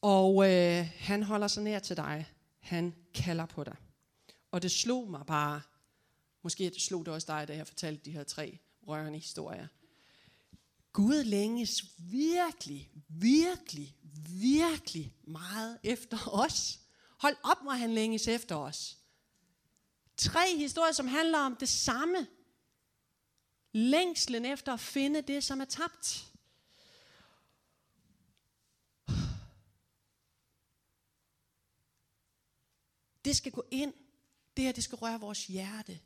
[0.00, 2.26] Og øh, han holder sig nær til dig.
[2.60, 3.76] Han kalder på dig.
[4.50, 5.62] Og det slog mig bare,
[6.42, 9.68] måske det slog det også dig, da jeg fortalte de her tre rørende historier.
[10.92, 13.96] Gud længes virkelig, virkelig,
[14.40, 16.80] virkelig meget efter os.
[17.18, 18.98] Hold op, hvor han længes efter os.
[20.16, 22.26] Tre historier, som handler om det samme.
[23.76, 26.32] Længslen efter at finde det, som er tabt.
[33.24, 33.94] Det skal gå ind.
[34.56, 36.00] Det her, det skal røre vores hjerte.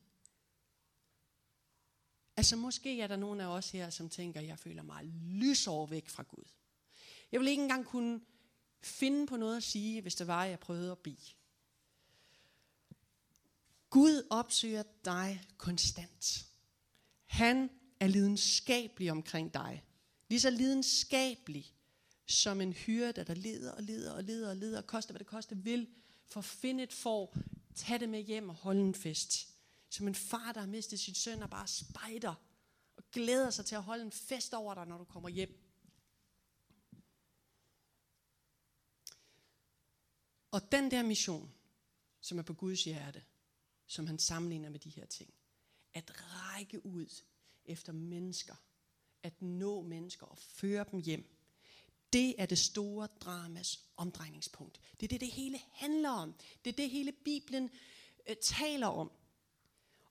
[2.36, 6.08] Altså måske er der nogen af os her, som tænker, jeg føler mig lysår væk
[6.08, 6.44] fra Gud.
[7.32, 8.20] Jeg vil ikke engang kunne
[8.82, 11.34] finde på noget at sige, hvis det var, jeg prøvede at bede.
[13.90, 16.49] Gud opsøger dig konstant.
[17.30, 19.84] Han er lidenskabelig omkring dig.
[20.28, 21.74] Lige så lidenskabelig
[22.26, 25.26] som en hyrde, der leder og leder og leder og leder, og koster hvad det
[25.26, 25.88] koster vil,
[26.26, 27.36] for at finde et får,
[27.74, 29.48] tage det med hjem og holde en fest.
[29.90, 32.34] Som en far, der har mistet sin søn og bare spejder
[32.96, 35.64] og glæder sig til at holde en fest over dig, når du kommer hjem.
[40.50, 41.52] Og den der mission,
[42.20, 43.24] som er på Guds hjerte,
[43.86, 45.34] som han sammenligner med de her ting,
[45.94, 47.22] at række ud
[47.64, 48.54] efter mennesker,
[49.22, 51.36] at nå mennesker og føre dem hjem,
[52.12, 54.80] det er det store dramas omdrejningspunkt.
[55.00, 56.34] Det er det, det hele handler om.
[56.64, 57.70] Det er det, hele Bibelen
[58.28, 59.10] øh, taler om.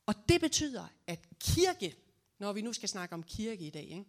[0.05, 1.95] Og det betyder, at kirke,
[2.39, 4.05] når vi nu skal snakke om kirke i dag, ikke?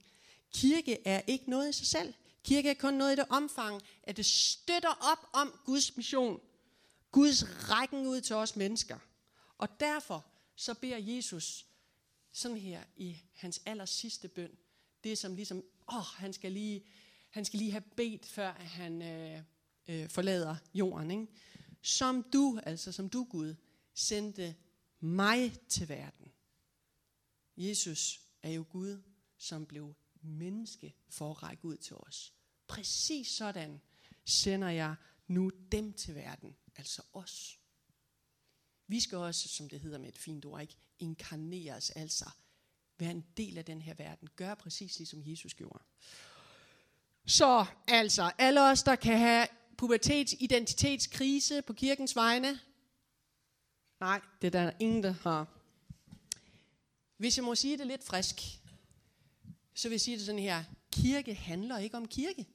[0.53, 2.15] kirke er ikke noget i sig selv.
[2.45, 6.41] Kirke er kun noget i det omfang, at det støtter op om Guds mission.
[7.13, 8.99] Guds rækken ud til os mennesker.
[9.59, 10.27] Og derfor
[10.61, 11.67] så beder Jesus
[12.33, 14.59] sådan her i hans aller sidste bøn,
[15.05, 16.85] det som ligesom, åh, han skal lige,
[17.31, 19.43] han skal lige have bedt, før han øh,
[19.89, 21.11] øh, forlader jorden.
[21.11, 21.27] Ikke?
[21.83, 23.55] Som du, altså som du Gud,
[23.95, 24.57] sendte
[25.01, 26.33] mig til verden.
[27.57, 29.03] Jesus er jo Gud,
[29.39, 32.35] som blev menneske for at række ud til os.
[32.67, 33.81] Præcis sådan
[34.25, 34.95] sender jeg
[35.27, 37.60] nu dem til verden, altså os.
[38.91, 42.31] Vi skal også, som det hedder med et fint ord, ikke inkarneres, altså
[42.99, 44.29] være en del af den her verden.
[44.37, 45.85] Gør præcis ligesom Jesus gjorde.
[47.27, 49.47] Så altså, alle os, der kan have
[49.79, 52.61] pubertets identitetskrise på kirkens vegne,
[54.01, 55.47] Nej, det er der ingen, der har.
[57.17, 58.41] Hvis jeg må sige det lidt frisk,
[59.75, 60.65] så vil jeg sige det sådan her.
[60.93, 62.47] Kirke handler ikke om kirke.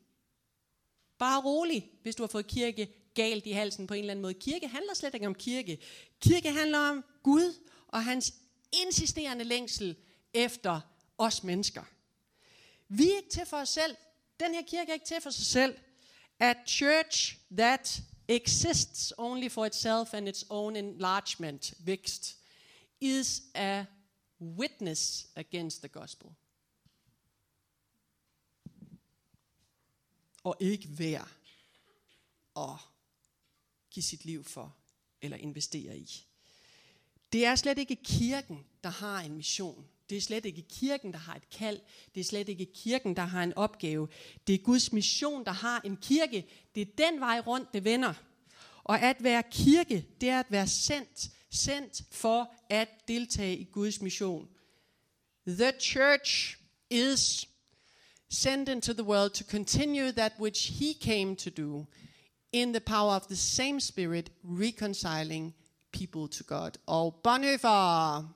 [1.17, 4.33] Bare rolig, hvis du har fået kirke galt i halsen på en eller anden måde.
[4.33, 5.77] Kirke handler slet ikke om kirke.
[6.19, 7.53] Kirke handler om Gud
[7.87, 8.33] og hans
[8.71, 9.95] insisterende længsel
[10.33, 10.81] efter
[11.17, 11.83] os mennesker.
[12.87, 13.95] Vi er ikke til for os selv.
[14.39, 15.77] Den her kirke er ikke til for sig selv.
[16.39, 22.37] A church that exists only for itself and its own enlargement, vækst,
[23.01, 23.85] is a
[24.41, 26.29] witness against the gospel.
[30.43, 31.29] Og ikke værd
[32.57, 32.79] at
[33.95, 34.75] give sit liv for
[35.21, 36.25] eller investere i.
[37.33, 39.85] Det er slet ikke kirken, der har en mission.
[40.09, 41.79] Det er slet ikke kirken, der har et kald.
[42.15, 44.07] Det er slet ikke kirken, der har en opgave.
[44.47, 46.45] Det er Guds mission, der har en kirke.
[46.75, 48.13] Det er den vej rundt, det vender.
[48.83, 51.29] Og at være kirke, det er at være sendt.
[51.49, 54.49] Sendt for at deltage i Guds mission.
[55.47, 56.57] The church
[56.89, 57.47] is
[58.29, 61.85] sent into the world to continue that which he came to do
[62.55, 65.53] in the power of the same spirit, reconciling
[65.91, 66.71] people to God.
[66.85, 68.35] Og Bonhoeffer,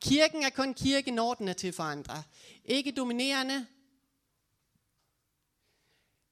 [0.00, 2.22] Kirken er kun kirke, når den er til for andre.
[2.64, 3.66] Ikke dominerende,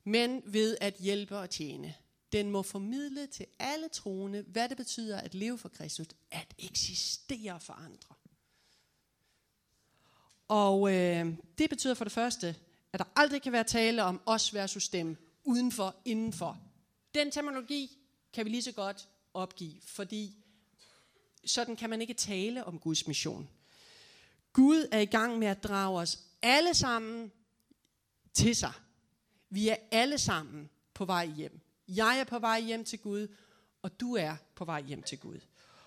[0.05, 1.95] men ved at hjælpe og tjene.
[2.33, 7.61] Den må formidle til alle troende, hvad det betyder at leve for Kristus, at eksistere
[7.61, 8.15] for andre.
[10.49, 12.57] Og øh, det betyder for det første,
[12.93, 16.70] at der aldrig kan være tale om os versus dem, udenfor, indenfor.
[17.15, 17.99] Den terminologi
[18.33, 20.37] kan vi lige så godt opgive, fordi
[21.45, 23.49] sådan kan man ikke tale om Guds mission.
[24.53, 27.33] Gud er i gang med at drage os alle sammen
[28.33, 28.73] til sig.
[29.51, 31.61] Vi er alle sammen på vej hjem.
[31.89, 33.29] Jeg er på vej hjem til Gud,
[33.83, 35.41] og du er på vej hjem til Gud.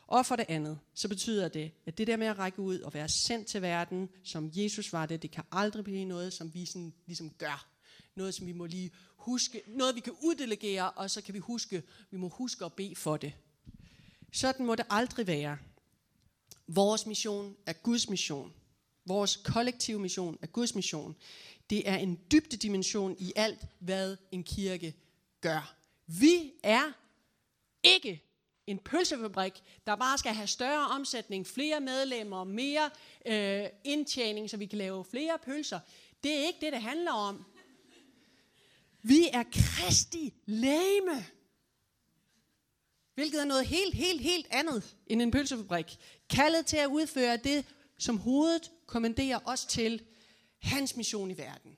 [0.08, 2.94] Og for det andet, så betyder det, at det der med at række ud og
[2.94, 6.66] være sendt til verden, som Jesus var det, det kan aldrig blive noget, som vi
[6.66, 7.73] sådan, ligesom gør.
[8.16, 11.84] Noget, som vi må lige huske, noget vi kan uddelegere, og så kan vi huske,
[12.12, 13.34] vi må huske at bede for det.
[14.32, 15.58] Sådan må det aldrig være.
[16.68, 18.54] Vores mission er Guds mission.
[19.06, 21.16] Vores kollektive mission er Guds mission.
[21.70, 24.96] Det er en dybde dimension i alt, hvad en kirke
[25.42, 25.76] gør.
[26.08, 26.92] Vi er
[27.84, 28.24] ikke
[28.68, 32.90] en pølsefabrik, der bare skal have større omsætning, flere medlemmer, mere
[33.26, 35.80] øh, indtjening, så vi kan lave flere pølser.
[36.24, 37.46] Det er ikke det, det handler om.
[39.04, 41.26] Vi er kristi læme.
[43.14, 45.98] Hvilket er noget helt, helt, helt andet end en pølsefabrik.
[46.30, 47.66] Kaldet til at udføre det,
[47.98, 50.06] som hovedet kommanderer os til,
[50.62, 51.78] hans mission i verden.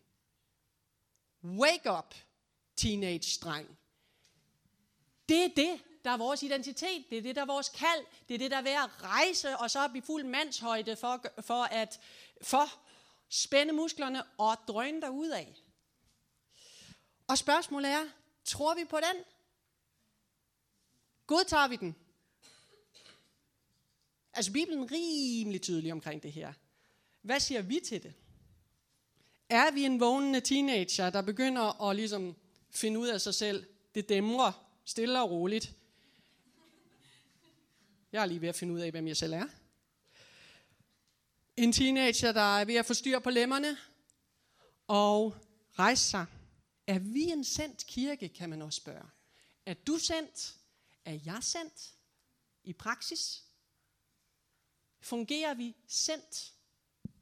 [1.44, 2.16] Wake up,
[2.78, 3.78] teenage-dreng.
[5.30, 7.06] Det er det, der er vores identitet.
[7.10, 8.06] Det er det, der er vores kald.
[8.28, 11.26] Det er det, der er ved at rejse og så op i fuld mandshøjde for,
[11.42, 12.00] for at
[12.42, 12.66] for
[13.30, 15.64] spænde musklerne og drøne af.
[17.28, 18.04] Og spørgsmålet er,
[18.46, 19.24] tror vi på den?
[21.28, 21.96] Godtager vi den?
[24.34, 26.54] Altså Bibelen er rimelig tydelig omkring det her.
[27.22, 28.14] Hvad siger vi til det?
[29.50, 32.36] Er vi en vågnende teenager, der begynder at ligesom
[32.70, 33.66] finde ud af sig selv?
[33.96, 34.52] Det dæmrer
[34.86, 35.74] stille og roligt.
[38.12, 39.46] Jeg er lige ved at finde ud af, hvem jeg selv er.
[41.58, 43.78] En teenager, der er ved at få styr på lemmerne
[44.88, 45.36] og
[45.80, 46.26] rejse sig.
[46.88, 49.10] Er vi en sendt kirke, kan man også spørge.
[49.65, 50.56] Er du sendt?
[51.06, 51.93] Er jeg sendt?
[52.63, 53.43] I praksis?
[55.02, 56.54] Fungerer vi sendt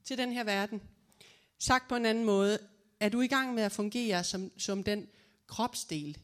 [0.04, 0.82] til den her verden?
[1.60, 2.68] Sagt på en anden måde,
[3.00, 5.10] er du i gang med at fungere som, som den
[5.48, 6.18] kropsdel?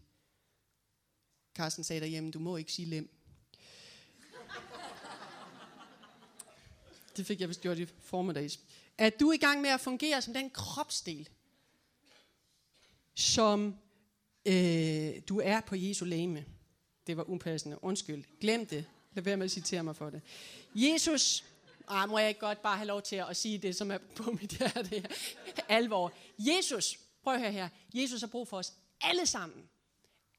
[1.55, 3.15] Carsten sagde derhjemme, du må ikke sige lem.
[7.17, 8.59] Det fik jeg vist gjort i formiddags.
[8.97, 11.29] Er du i gang med at fungere som den kropsdel,
[13.19, 13.75] som
[14.45, 16.45] øh, du er på Jesu læme?
[17.07, 17.83] Det var upassende.
[17.83, 18.23] Undskyld.
[18.41, 18.85] Glem det.
[19.13, 20.21] Lad være med at citere mig for det.
[20.75, 21.43] Jesus,
[21.87, 24.31] ah, må jeg ikke godt bare have lov til at sige det, som er på
[24.41, 25.07] mit hjerte
[25.69, 26.13] Alvor.
[26.37, 27.69] Jesus, prøv at høre her.
[27.93, 29.69] Jesus har brug for os alle sammen.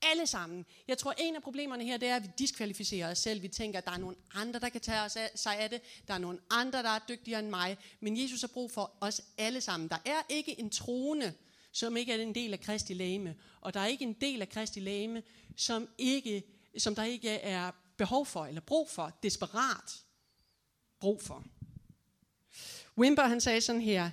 [0.02, 0.66] Alle sammen.
[0.88, 3.42] Jeg tror, en af problemerne her, det er, at vi diskvalificerer os selv.
[3.42, 5.80] Vi tænker, at der er nogle andre, der kan tage os af, sig af det.
[6.08, 7.78] Der er nogle andre, der er dygtigere end mig.
[8.00, 9.88] Men Jesus har brug for os alle sammen.
[9.88, 11.34] Der er ikke en troende,
[11.72, 13.36] som ikke er en del af Kristi lægeme.
[13.60, 15.22] Og der er ikke en del af Kristi lægeme,
[15.56, 16.42] som, ikke,
[16.78, 20.04] som der ikke er behov for, eller brug for, desperat
[21.00, 21.44] brug for.
[22.98, 24.10] Wimber han sagde sådan her,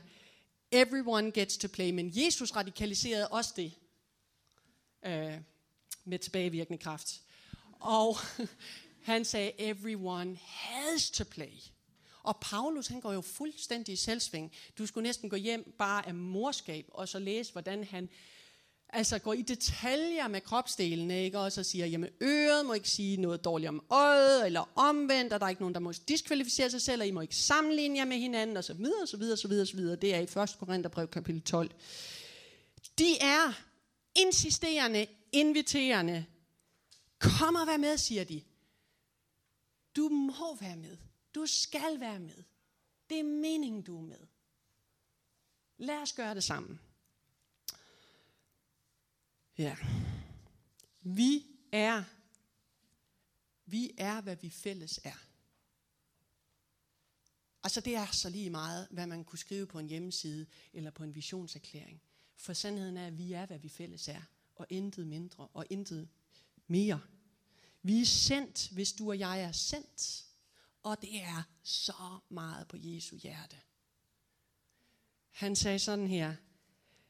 [0.71, 3.73] everyone gets to play, men Jesus radikaliserede også det
[5.05, 5.41] øh,
[6.05, 7.21] med tilbagevirkende kraft.
[7.79, 8.17] Og
[9.01, 11.53] han sagde, everyone has to play.
[12.27, 14.51] Og Paulus, han går jo fuldstændig i selvsving.
[14.77, 18.09] Du skulle næsten gå hjem bare af morskab, og så læse, hvordan han
[18.89, 21.39] altså går i detaljer med kropsdelene, ikke?
[21.39, 25.39] og så siger, jamen øret må ikke sige noget dårligt om øjet, eller omvendt, og
[25.39, 28.05] der er ikke nogen, der må diskvalificere sig selv, og I må ikke sammenligne jer
[28.05, 29.95] med hinanden, og så videre, og så videre, og så videre, og så videre.
[29.95, 30.55] Det er i 1.
[30.59, 31.71] Korintherbrev kapitel 12.
[32.99, 33.53] De er
[34.15, 36.25] insisterende, inviterende.
[37.19, 38.41] Kom og vær med, siger de.
[39.95, 41.06] Du må være med.
[41.37, 42.43] Du skal være med.
[43.09, 44.27] Det er meningen, du er med.
[45.77, 46.79] Lad os gøre det sammen.
[49.57, 49.77] Ja.
[51.01, 52.03] Vi er,
[53.65, 55.25] vi er, hvad vi fælles er.
[57.63, 61.03] Altså det er så lige meget, hvad man kunne skrive på en hjemmeside eller på
[61.03, 62.01] en visionserklæring.
[62.35, 64.21] For sandheden er, at vi er, hvad vi fælles er.
[64.55, 66.09] Og intet mindre og intet
[66.67, 67.01] mere.
[67.81, 70.26] Vi er sendt, hvis du og jeg er sendt.
[70.83, 73.55] Og det er så meget på Jesu hjerte.
[75.31, 76.35] Han sagde sådan her,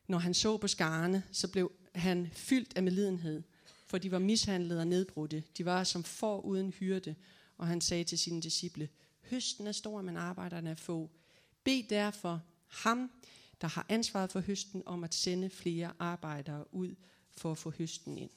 [0.07, 3.43] når han så på skarne, så blev han fyldt af medlidenhed,
[3.85, 5.43] for de var mishandlede og nedbrudte.
[5.57, 7.15] De var som får uden hyrde,
[7.57, 8.89] og han sagde til sine disciple,
[9.21, 11.09] høsten er stor, men arbejderne er få.
[11.63, 13.11] Bed derfor ham,
[13.61, 16.95] der har ansvaret for høsten, om at sende flere arbejdere ud
[17.37, 18.31] for at få høsten ind.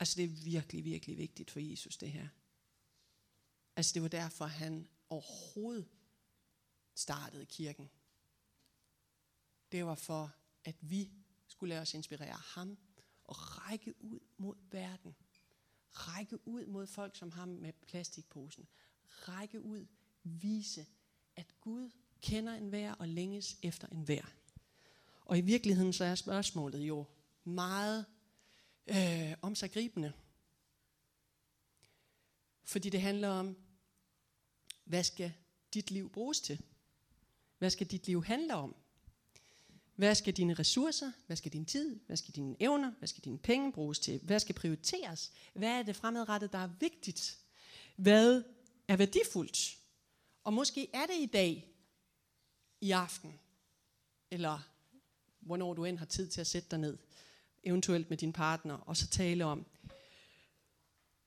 [0.00, 2.28] Altså det er virkelig, virkelig vigtigt for Jesus det her.
[3.76, 5.88] Altså det var derfor, han overhovedet
[6.94, 7.90] startede kirken.
[9.72, 10.34] Det var for,
[10.64, 11.10] at vi
[11.46, 12.78] skulle lade os inspirere ham
[13.24, 15.14] og række ud mod verden.
[15.90, 18.68] Række ud mod folk som ham med plastikposen.
[19.04, 19.86] Række ud,
[20.22, 20.86] vise,
[21.36, 21.90] at Gud
[22.20, 24.32] kender en vær og længes efter en vær.
[25.24, 27.06] Og i virkeligheden så er spørgsmålet jo
[27.44, 28.06] meget
[28.90, 30.12] øh, om sig gribende.
[32.64, 33.56] Fordi det handler om,
[34.84, 35.32] hvad skal
[35.74, 36.60] dit liv bruges til?
[37.58, 38.74] Hvad skal dit liv handle om?
[39.94, 43.38] Hvad skal dine ressourcer, hvad skal din tid, hvad skal dine evner, hvad skal dine
[43.38, 44.20] penge bruges til?
[44.22, 45.32] Hvad skal prioriteres?
[45.54, 47.38] Hvad er det fremadrettet, der er vigtigt?
[47.96, 48.42] Hvad
[48.88, 49.78] er værdifuldt?
[50.44, 51.74] Og måske er det i dag,
[52.80, 53.40] i aften,
[54.30, 54.58] eller
[55.40, 56.98] hvornår du end har tid til at sætte dig ned,
[57.62, 59.66] eventuelt med din partner, og så tale om,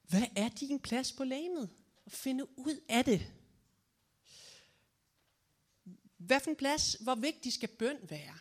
[0.02, 1.70] hvad er din plads på lægemet?
[2.06, 3.34] Og finde ud af det.
[6.18, 8.38] Hvad for en plads, hvor vigtig skal bøn være?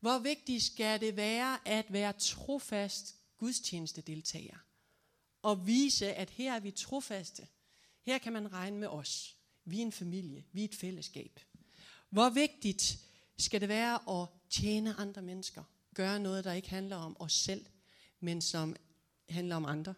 [0.00, 4.56] Hvor vigtigt skal det være at være trofast gudstjenestedeltager?
[5.42, 7.46] Og vise, at her er vi trofaste.
[8.02, 9.36] Her kan man regne med os.
[9.64, 10.44] Vi er en familie.
[10.52, 11.40] Vi er et fællesskab.
[12.10, 12.98] Hvor vigtigt
[13.38, 15.64] skal det være at tjene andre mennesker?
[15.96, 17.66] Gøre noget, der ikke handler om os selv,
[18.20, 18.76] men som
[19.28, 19.94] handler om andre?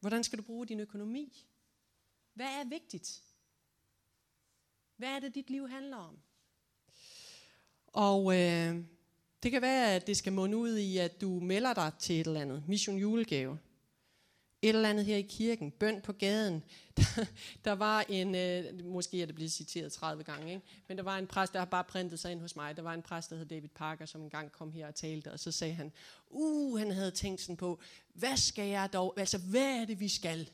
[0.00, 1.46] Hvordan skal du bruge din økonomi?
[2.34, 3.22] Hvad er vigtigt?
[4.96, 6.18] Hvad er det, dit liv handler om?
[7.86, 8.84] Og øh,
[9.42, 12.26] det kan være, at det skal munde ud i, at du melder dig til et
[12.26, 12.68] eller andet.
[12.68, 13.58] Mission julegave.
[14.62, 15.70] Et eller andet her i kirken.
[15.70, 16.62] Bøn på gaden.
[16.96, 17.24] Der,
[17.64, 20.66] der var en, øh, måske er det blevet citeret 30 gange, ikke?
[20.88, 22.76] men der var en præst, der har bare printet sig ind hos mig.
[22.76, 25.40] Der var en præst, der hed David Parker, som engang kom her og talte, og
[25.40, 25.92] så sagde han,
[26.28, 27.80] uh, han havde tænkt sådan på,
[28.14, 30.50] hvad skal jeg dog, altså hvad er det, vi skal?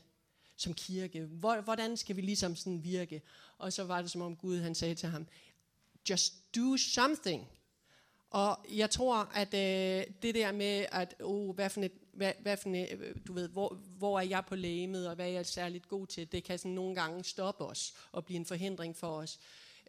[0.57, 1.25] som kirke?
[1.63, 3.21] Hvordan skal vi ligesom sådan virke?
[3.57, 5.27] Og så var det som om Gud han sagde til ham,
[6.09, 7.47] just do something.
[8.29, 12.57] Og jeg tror, at øh, det der med, at oh, hvad for et, hvad, hvad
[12.57, 15.87] for øh, du ved, hvor, hvor er jeg på lægemet, og hvad er jeg særligt
[15.87, 19.39] god til, det kan sådan nogle gange stoppe os og blive en forhindring for os.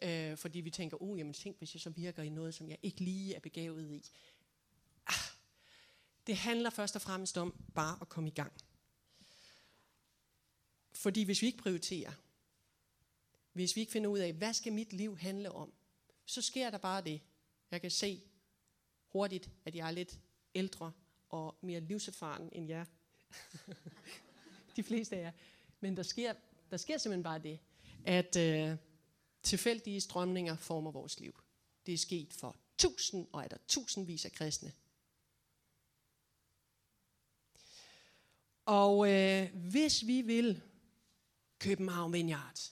[0.01, 2.77] Øh, fordi vi tænker, oh, jamen tænk, hvis jeg så virker i noget, som jeg
[2.83, 4.03] ikke lige er begavet i.
[5.07, 5.13] Ah,
[6.27, 8.53] det handler først og fremmest om bare at komme i gang.
[10.93, 12.11] Fordi hvis vi ikke prioriterer,
[13.53, 15.73] hvis vi ikke finder ud af, hvad skal mit liv handle om,
[16.25, 17.21] så sker der bare det.
[17.71, 18.21] Jeg kan se
[19.07, 20.19] hurtigt, at jeg er lidt
[20.55, 20.91] ældre
[21.29, 22.85] og mere livserfaren end jer.
[24.75, 25.31] De fleste af jer.
[25.79, 26.33] Men der sker,
[26.71, 27.59] der sker simpelthen bare det,
[28.05, 28.77] at øh,
[29.43, 31.39] tilfældige strømninger former vores liv.
[31.85, 34.71] Det er sket for tusind og er der tusindvis af kristne.
[38.65, 40.61] Og øh, hvis vi vil
[41.59, 42.71] København Vineyard,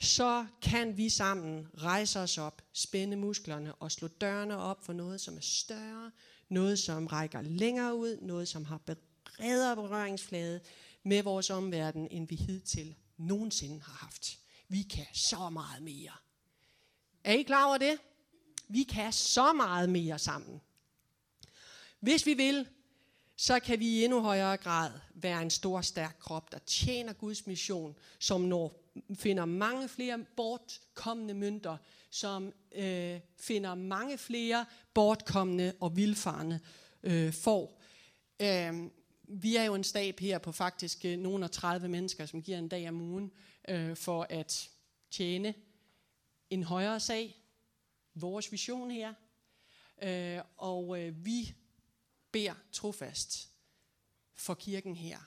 [0.00, 5.20] så kan vi sammen rejse os op, spænde musklerne og slå dørene op for noget,
[5.20, 6.10] som er større,
[6.50, 8.80] noget, som rækker længere ud, noget, som har
[9.24, 10.60] bredere berøringsflade
[11.02, 14.38] med vores omverden, end vi hidtil nogensinde har haft.
[14.68, 16.12] Vi kan så meget mere.
[17.24, 17.98] Er I klar over det?
[18.68, 20.60] Vi kan så meget mere sammen.
[22.00, 22.68] Hvis vi vil,
[23.36, 27.46] så kan vi i endnu højere grad være en stor, stærk krop, der tjener Guds
[27.46, 31.76] mission, som når finder mange flere bortkommende mønter,
[32.10, 36.60] som øh, finder mange flere bortkommende og vilfarne
[37.02, 37.82] øh, får.
[38.42, 38.90] Øh,
[39.28, 42.58] vi er jo en stab her på faktisk øh, nogle af 30 mennesker, som giver
[42.58, 43.32] en dag om ugen
[43.68, 44.70] øh, for at
[45.10, 45.54] tjene
[46.50, 47.36] en højere sag.
[48.14, 49.14] Vores vision her.
[50.02, 51.54] Øh, og øh, vi
[52.32, 53.48] beder trofast
[54.34, 55.18] for kirken her.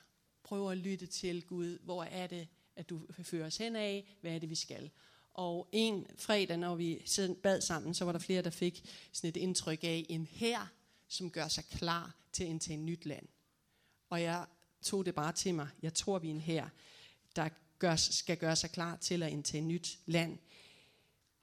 [0.43, 1.79] Prøv at lytte til Gud.
[1.79, 4.17] Hvor er det, at du fører os hen af?
[4.21, 4.91] Hvad er det, vi skal?
[5.34, 7.01] Og en fredag, når vi
[7.43, 10.67] bad sammen, så var der flere, der fik sådan et indtryk af en her,
[11.07, 13.27] som gør sig klar til at indtage et nyt land.
[14.09, 14.45] Og jeg
[14.81, 15.67] tog det bare til mig.
[15.81, 16.69] Jeg tror, vi er en her,
[17.36, 20.38] der gør, skal gøre sig klar til at indtage et nyt land.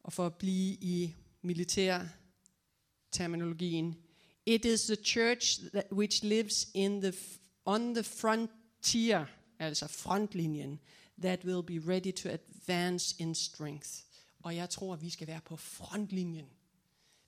[0.02, 2.06] Og for at blive i militær
[3.10, 3.96] terminologien,
[4.46, 7.12] It is the church that, which lives in the,
[7.64, 9.26] on the frontier,
[9.58, 10.80] altså frontlinjen,
[11.18, 12.28] that will be ready to
[12.70, 13.90] advance in strength.
[14.42, 16.46] Og jeg tror, at vi skal være på frontlinjen.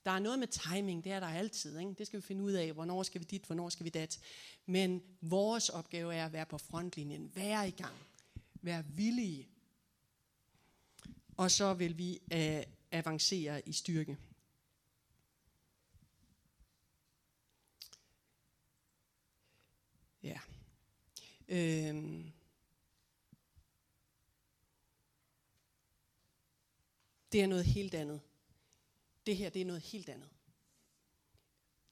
[0.05, 1.79] Der er noget med timing, det er der altid.
[1.79, 1.95] Ikke?
[1.99, 4.21] Det skal vi finde ud af, hvornår skal vi dit, hvornår skal vi dat.
[4.67, 7.33] Men vores opgave er at være på frontlinjen.
[7.35, 7.95] Være i gang.
[8.63, 9.49] Være villige.
[11.37, 14.19] Og så vil vi uh, avancere i styrke.
[20.23, 20.39] Ja.
[21.49, 22.33] Øhm.
[27.33, 28.21] Det er noget helt andet
[29.27, 30.29] Det her, det er noget helt andet.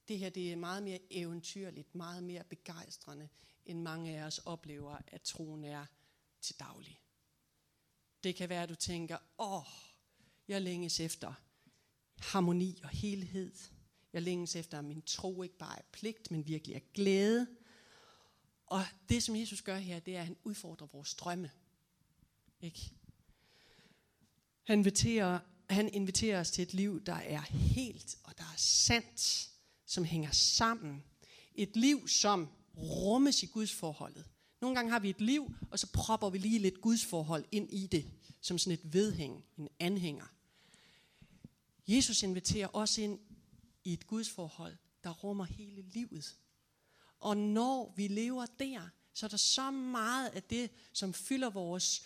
[0.09, 3.29] Det her, det er meget mere eventyrligt, meget mere begejstrende,
[3.67, 5.87] end mange af os oplever, at troen er
[6.41, 7.01] til daglig.
[8.25, 9.67] Det kan være, at du tænker, åh,
[10.49, 11.35] jeg længes efter
[12.19, 13.55] harmoni og helhed.
[14.13, 17.47] Jeg længes efter, at min tro ikke bare er pligt, men virkelig er glæde.
[18.67, 21.51] Og det, som Jesus gør her, det er, at han udfordrer vores drømme.
[22.61, 22.93] Ikke?
[24.71, 25.39] Han inviterer,
[25.71, 29.51] han inviterer os til et liv, der er helt og der er sandt,
[29.87, 31.05] som hænger sammen.
[31.55, 34.25] Et liv, som rummes i Guds forholdet.
[34.61, 37.73] Nogle gange har vi et liv, og så propper vi lige lidt Guds forhold ind
[37.73, 38.11] i det,
[38.41, 40.27] som sådan et vedhæng, en anhænger.
[41.89, 43.19] Jesus inviterer os ind
[43.85, 46.37] i et Guds forhold, der rummer hele livet.
[47.21, 52.03] Og når vi lever der, så er der så meget af det, som fylder vores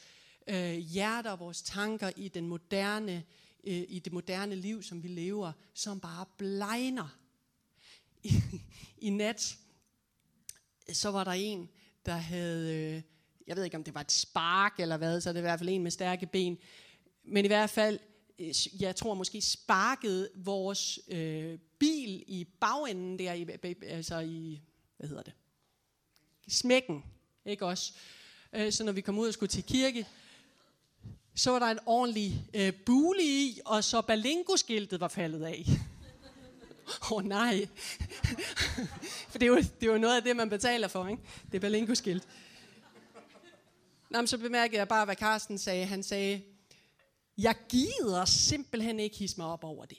[0.46, 3.24] øh, hjerter og vores tanker i, den moderne,
[3.64, 7.18] øh, i det moderne liv, som vi lever, som bare blegner.
[8.22, 8.34] I,
[8.98, 9.56] I nat,
[10.92, 11.68] så var der en,
[12.06, 13.02] der havde, øh,
[13.46, 15.58] jeg ved ikke om det var et spark eller hvad, så det er i hvert
[15.58, 16.58] fald en med stærke ben,
[17.24, 17.98] men i hvert fald,
[18.38, 23.46] øh, jeg tror måske sparkede vores øh, bil i bagenden der, i,
[23.82, 24.62] altså i,
[24.96, 25.32] hvad hedder det,
[26.48, 27.04] smækken,
[27.44, 27.92] ikke også?
[28.52, 30.06] Øh, så når vi kom ud og skulle til kirke,
[31.34, 35.66] så var der en ordentlig øh, bule i, og så Balingo-skiltet var faldet af.
[37.02, 37.68] Åh oh, nej.
[39.30, 41.22] for det er, jo, det er jo noget af det, man betaler for, ikke?
[41.46, 42.28] Det er Balingo-skilt.
[44.10, 45.86] Nå, men så bemærkede jeg bare, hvad Carsten sagde.
[45.86, 46.42] Han sagde,
[47.38, 49.98] jeg gider simpelthen ikke hisse mig op over det.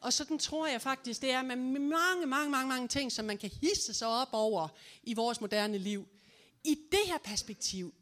[0.00, 3.38] Og sådan tror jeg faktisk, det er med mange, mange, mange, mange ting, som man
[3.38, 4.68] kan hisse sig op over
[5.02, 6.08] i vores moderne liv.
[6.64, 7.94] I det her perspektiv,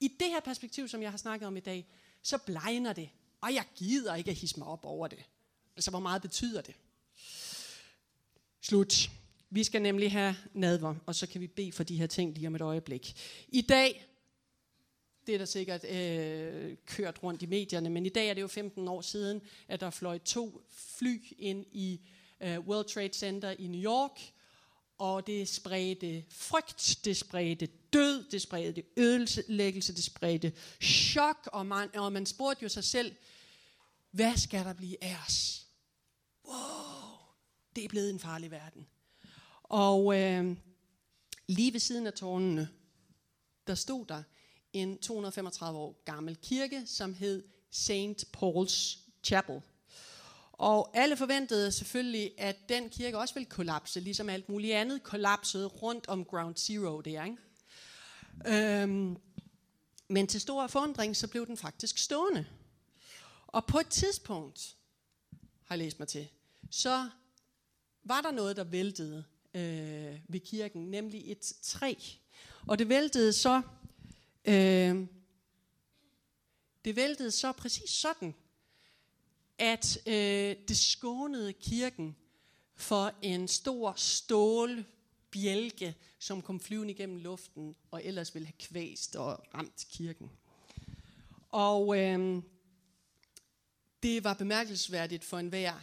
[0.00, 1.86] i det her perspektiv, som jeg har snakket om i dag,
[2.22, 3.08] så blegner det.
[3.40, 5.24] Og jeg gider ikke at hisse mig op over det.
[5.76, 6.74] Altså, hvor meget betyder det?
[8.60, 9.10] Slut.
[9.50, 12.46] Vi skal nemlig have nadver, og så kan vi bede for de her ting lige
[12.46, 13.16] om et øjeblik.
[13.48, 14.06] I dag,
[15.26, 18.46] det er der sikkert øh, kørt rundt i medierne, men i dag er det jo
[18.46, 22.00] 15 år siden, at der fløj to fly ind i
[22.40, 24.20] øh, World Trade Center i New York,
[24.98, 31.96] og det spredte frygt, det spredte død, det spredte ødelæggelse, det spredte chok, og man,
[31.96, 33.14] og man spurgte jo sig selv,
[34.10, 35.66] hvad skal der blive af os?
[36.44, 37.18] Wow,
[37.76, 38.86] det er blevet en farlig verden.
[39.62, 40.56] Og øh,
[41.46, 42.68] lige ved siden af tårnene,
[43.66, 44.22] der stod der
[44.72, 48.24] en 235 år gammel kirke, som hed St.
[48.36, 49.62] Paul's Chapel.
[50.58, 55.66] Og alle forventede selvfølgelig, at den kirke også ville kollapse, ligesom alt muligt andet kollapsede
[55.66, 57.24] rundt om Ground Zero der.
[57.24, 58.82] Ikke?
[58.82, 59.16] Øhm,
[60.08, 62.46] men til stor forundring, så blev den faktisk stående.
[63.46, 64.76] Og på et tidspunkt,
[65.64, 66.28] har jeg læst mig til,
[66.70, 67.08] så
[68.04, 71.94] var der noget, der væltede øh, ved kirken, nemlig et træ.
[72.66, 73.62] Og det væltede så,
[74.44, 75.06] øh,
[76.84, 78.34] det væltede så præcis sådan,
[79.58, 82.16] at øh, det skånede kirken
[82.74, 89.44] for en stor stålbjælke, som kom flyvende igennem luften, og ellers ville have kvæst og
[89.54, 90.30] ramt kirken.
[91.48, 92.42] Og øh,
[94.02, 95.74] det var bemærkelsesværdigt for enhver,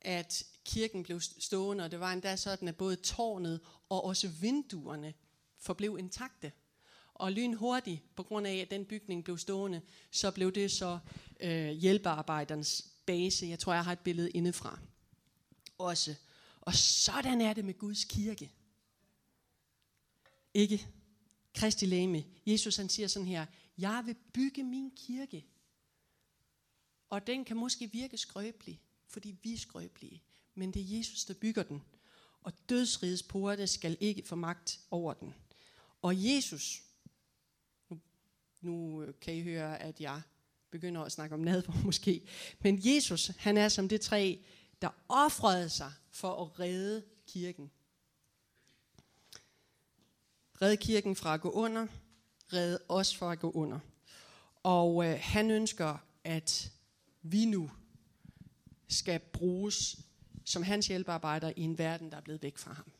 [0.00, 5.14] at kirken blev stående, og det var endda sådan, at både tårnet og også vinduerne
[5.58, 6.52] forblev intakte.
[7.14, 10.98] Og lynhurtigt, på grund af at den bygning blev stående, så blev det så
[11.40, 13.46] øh, hjælpearbejdernes base.
[13.46, 14.78] Jeg tror, jeg har et billede indefra.
[15.78, 16.14] Også.
[16.60, 18.52] Og sådan er det med Guds kirke.
[20.54, 20.86] Ikke?
[21.54, 22.24] Kristi læme.
[22.46, 23.46] Jesus han siger sådan her,
[23.78, 25.46] jeg vil bygge min kirke.
[27.08, 30.22] Og den kan måske virke skrøbelig, fordi vi er skrøbelige.
[30.54, 31.82] Men det er Jesus, der bygger den.
[32.42, 35.34] Og dødsrigets porte skal ikke få magt over den.
[36.02, 36.82] Og Jesus,
[37.88, 38.00] nu,
[38.60, 40.22] nu øh, kan I høre, at jeg
[40.70, 42.22] begynder at snakke om nadver måske.
[42.60, 44.36] Men Jesus, han er som det træ,
[44.82, 47.70] der offrede sig for at redde kirken.
[50.62, 51.86] Redde kirken fra at gå under,
[52.52, 53.78] redde os fra at gå under.
[54.62, 56.72] Og øh, han ønsker, at
[57.22, 57.70] vi nu
[58.88, 59.96] skal bruges
[60.44, 62.92] som hans hjælpearbejder i en verden, der er blevet væk fra ham.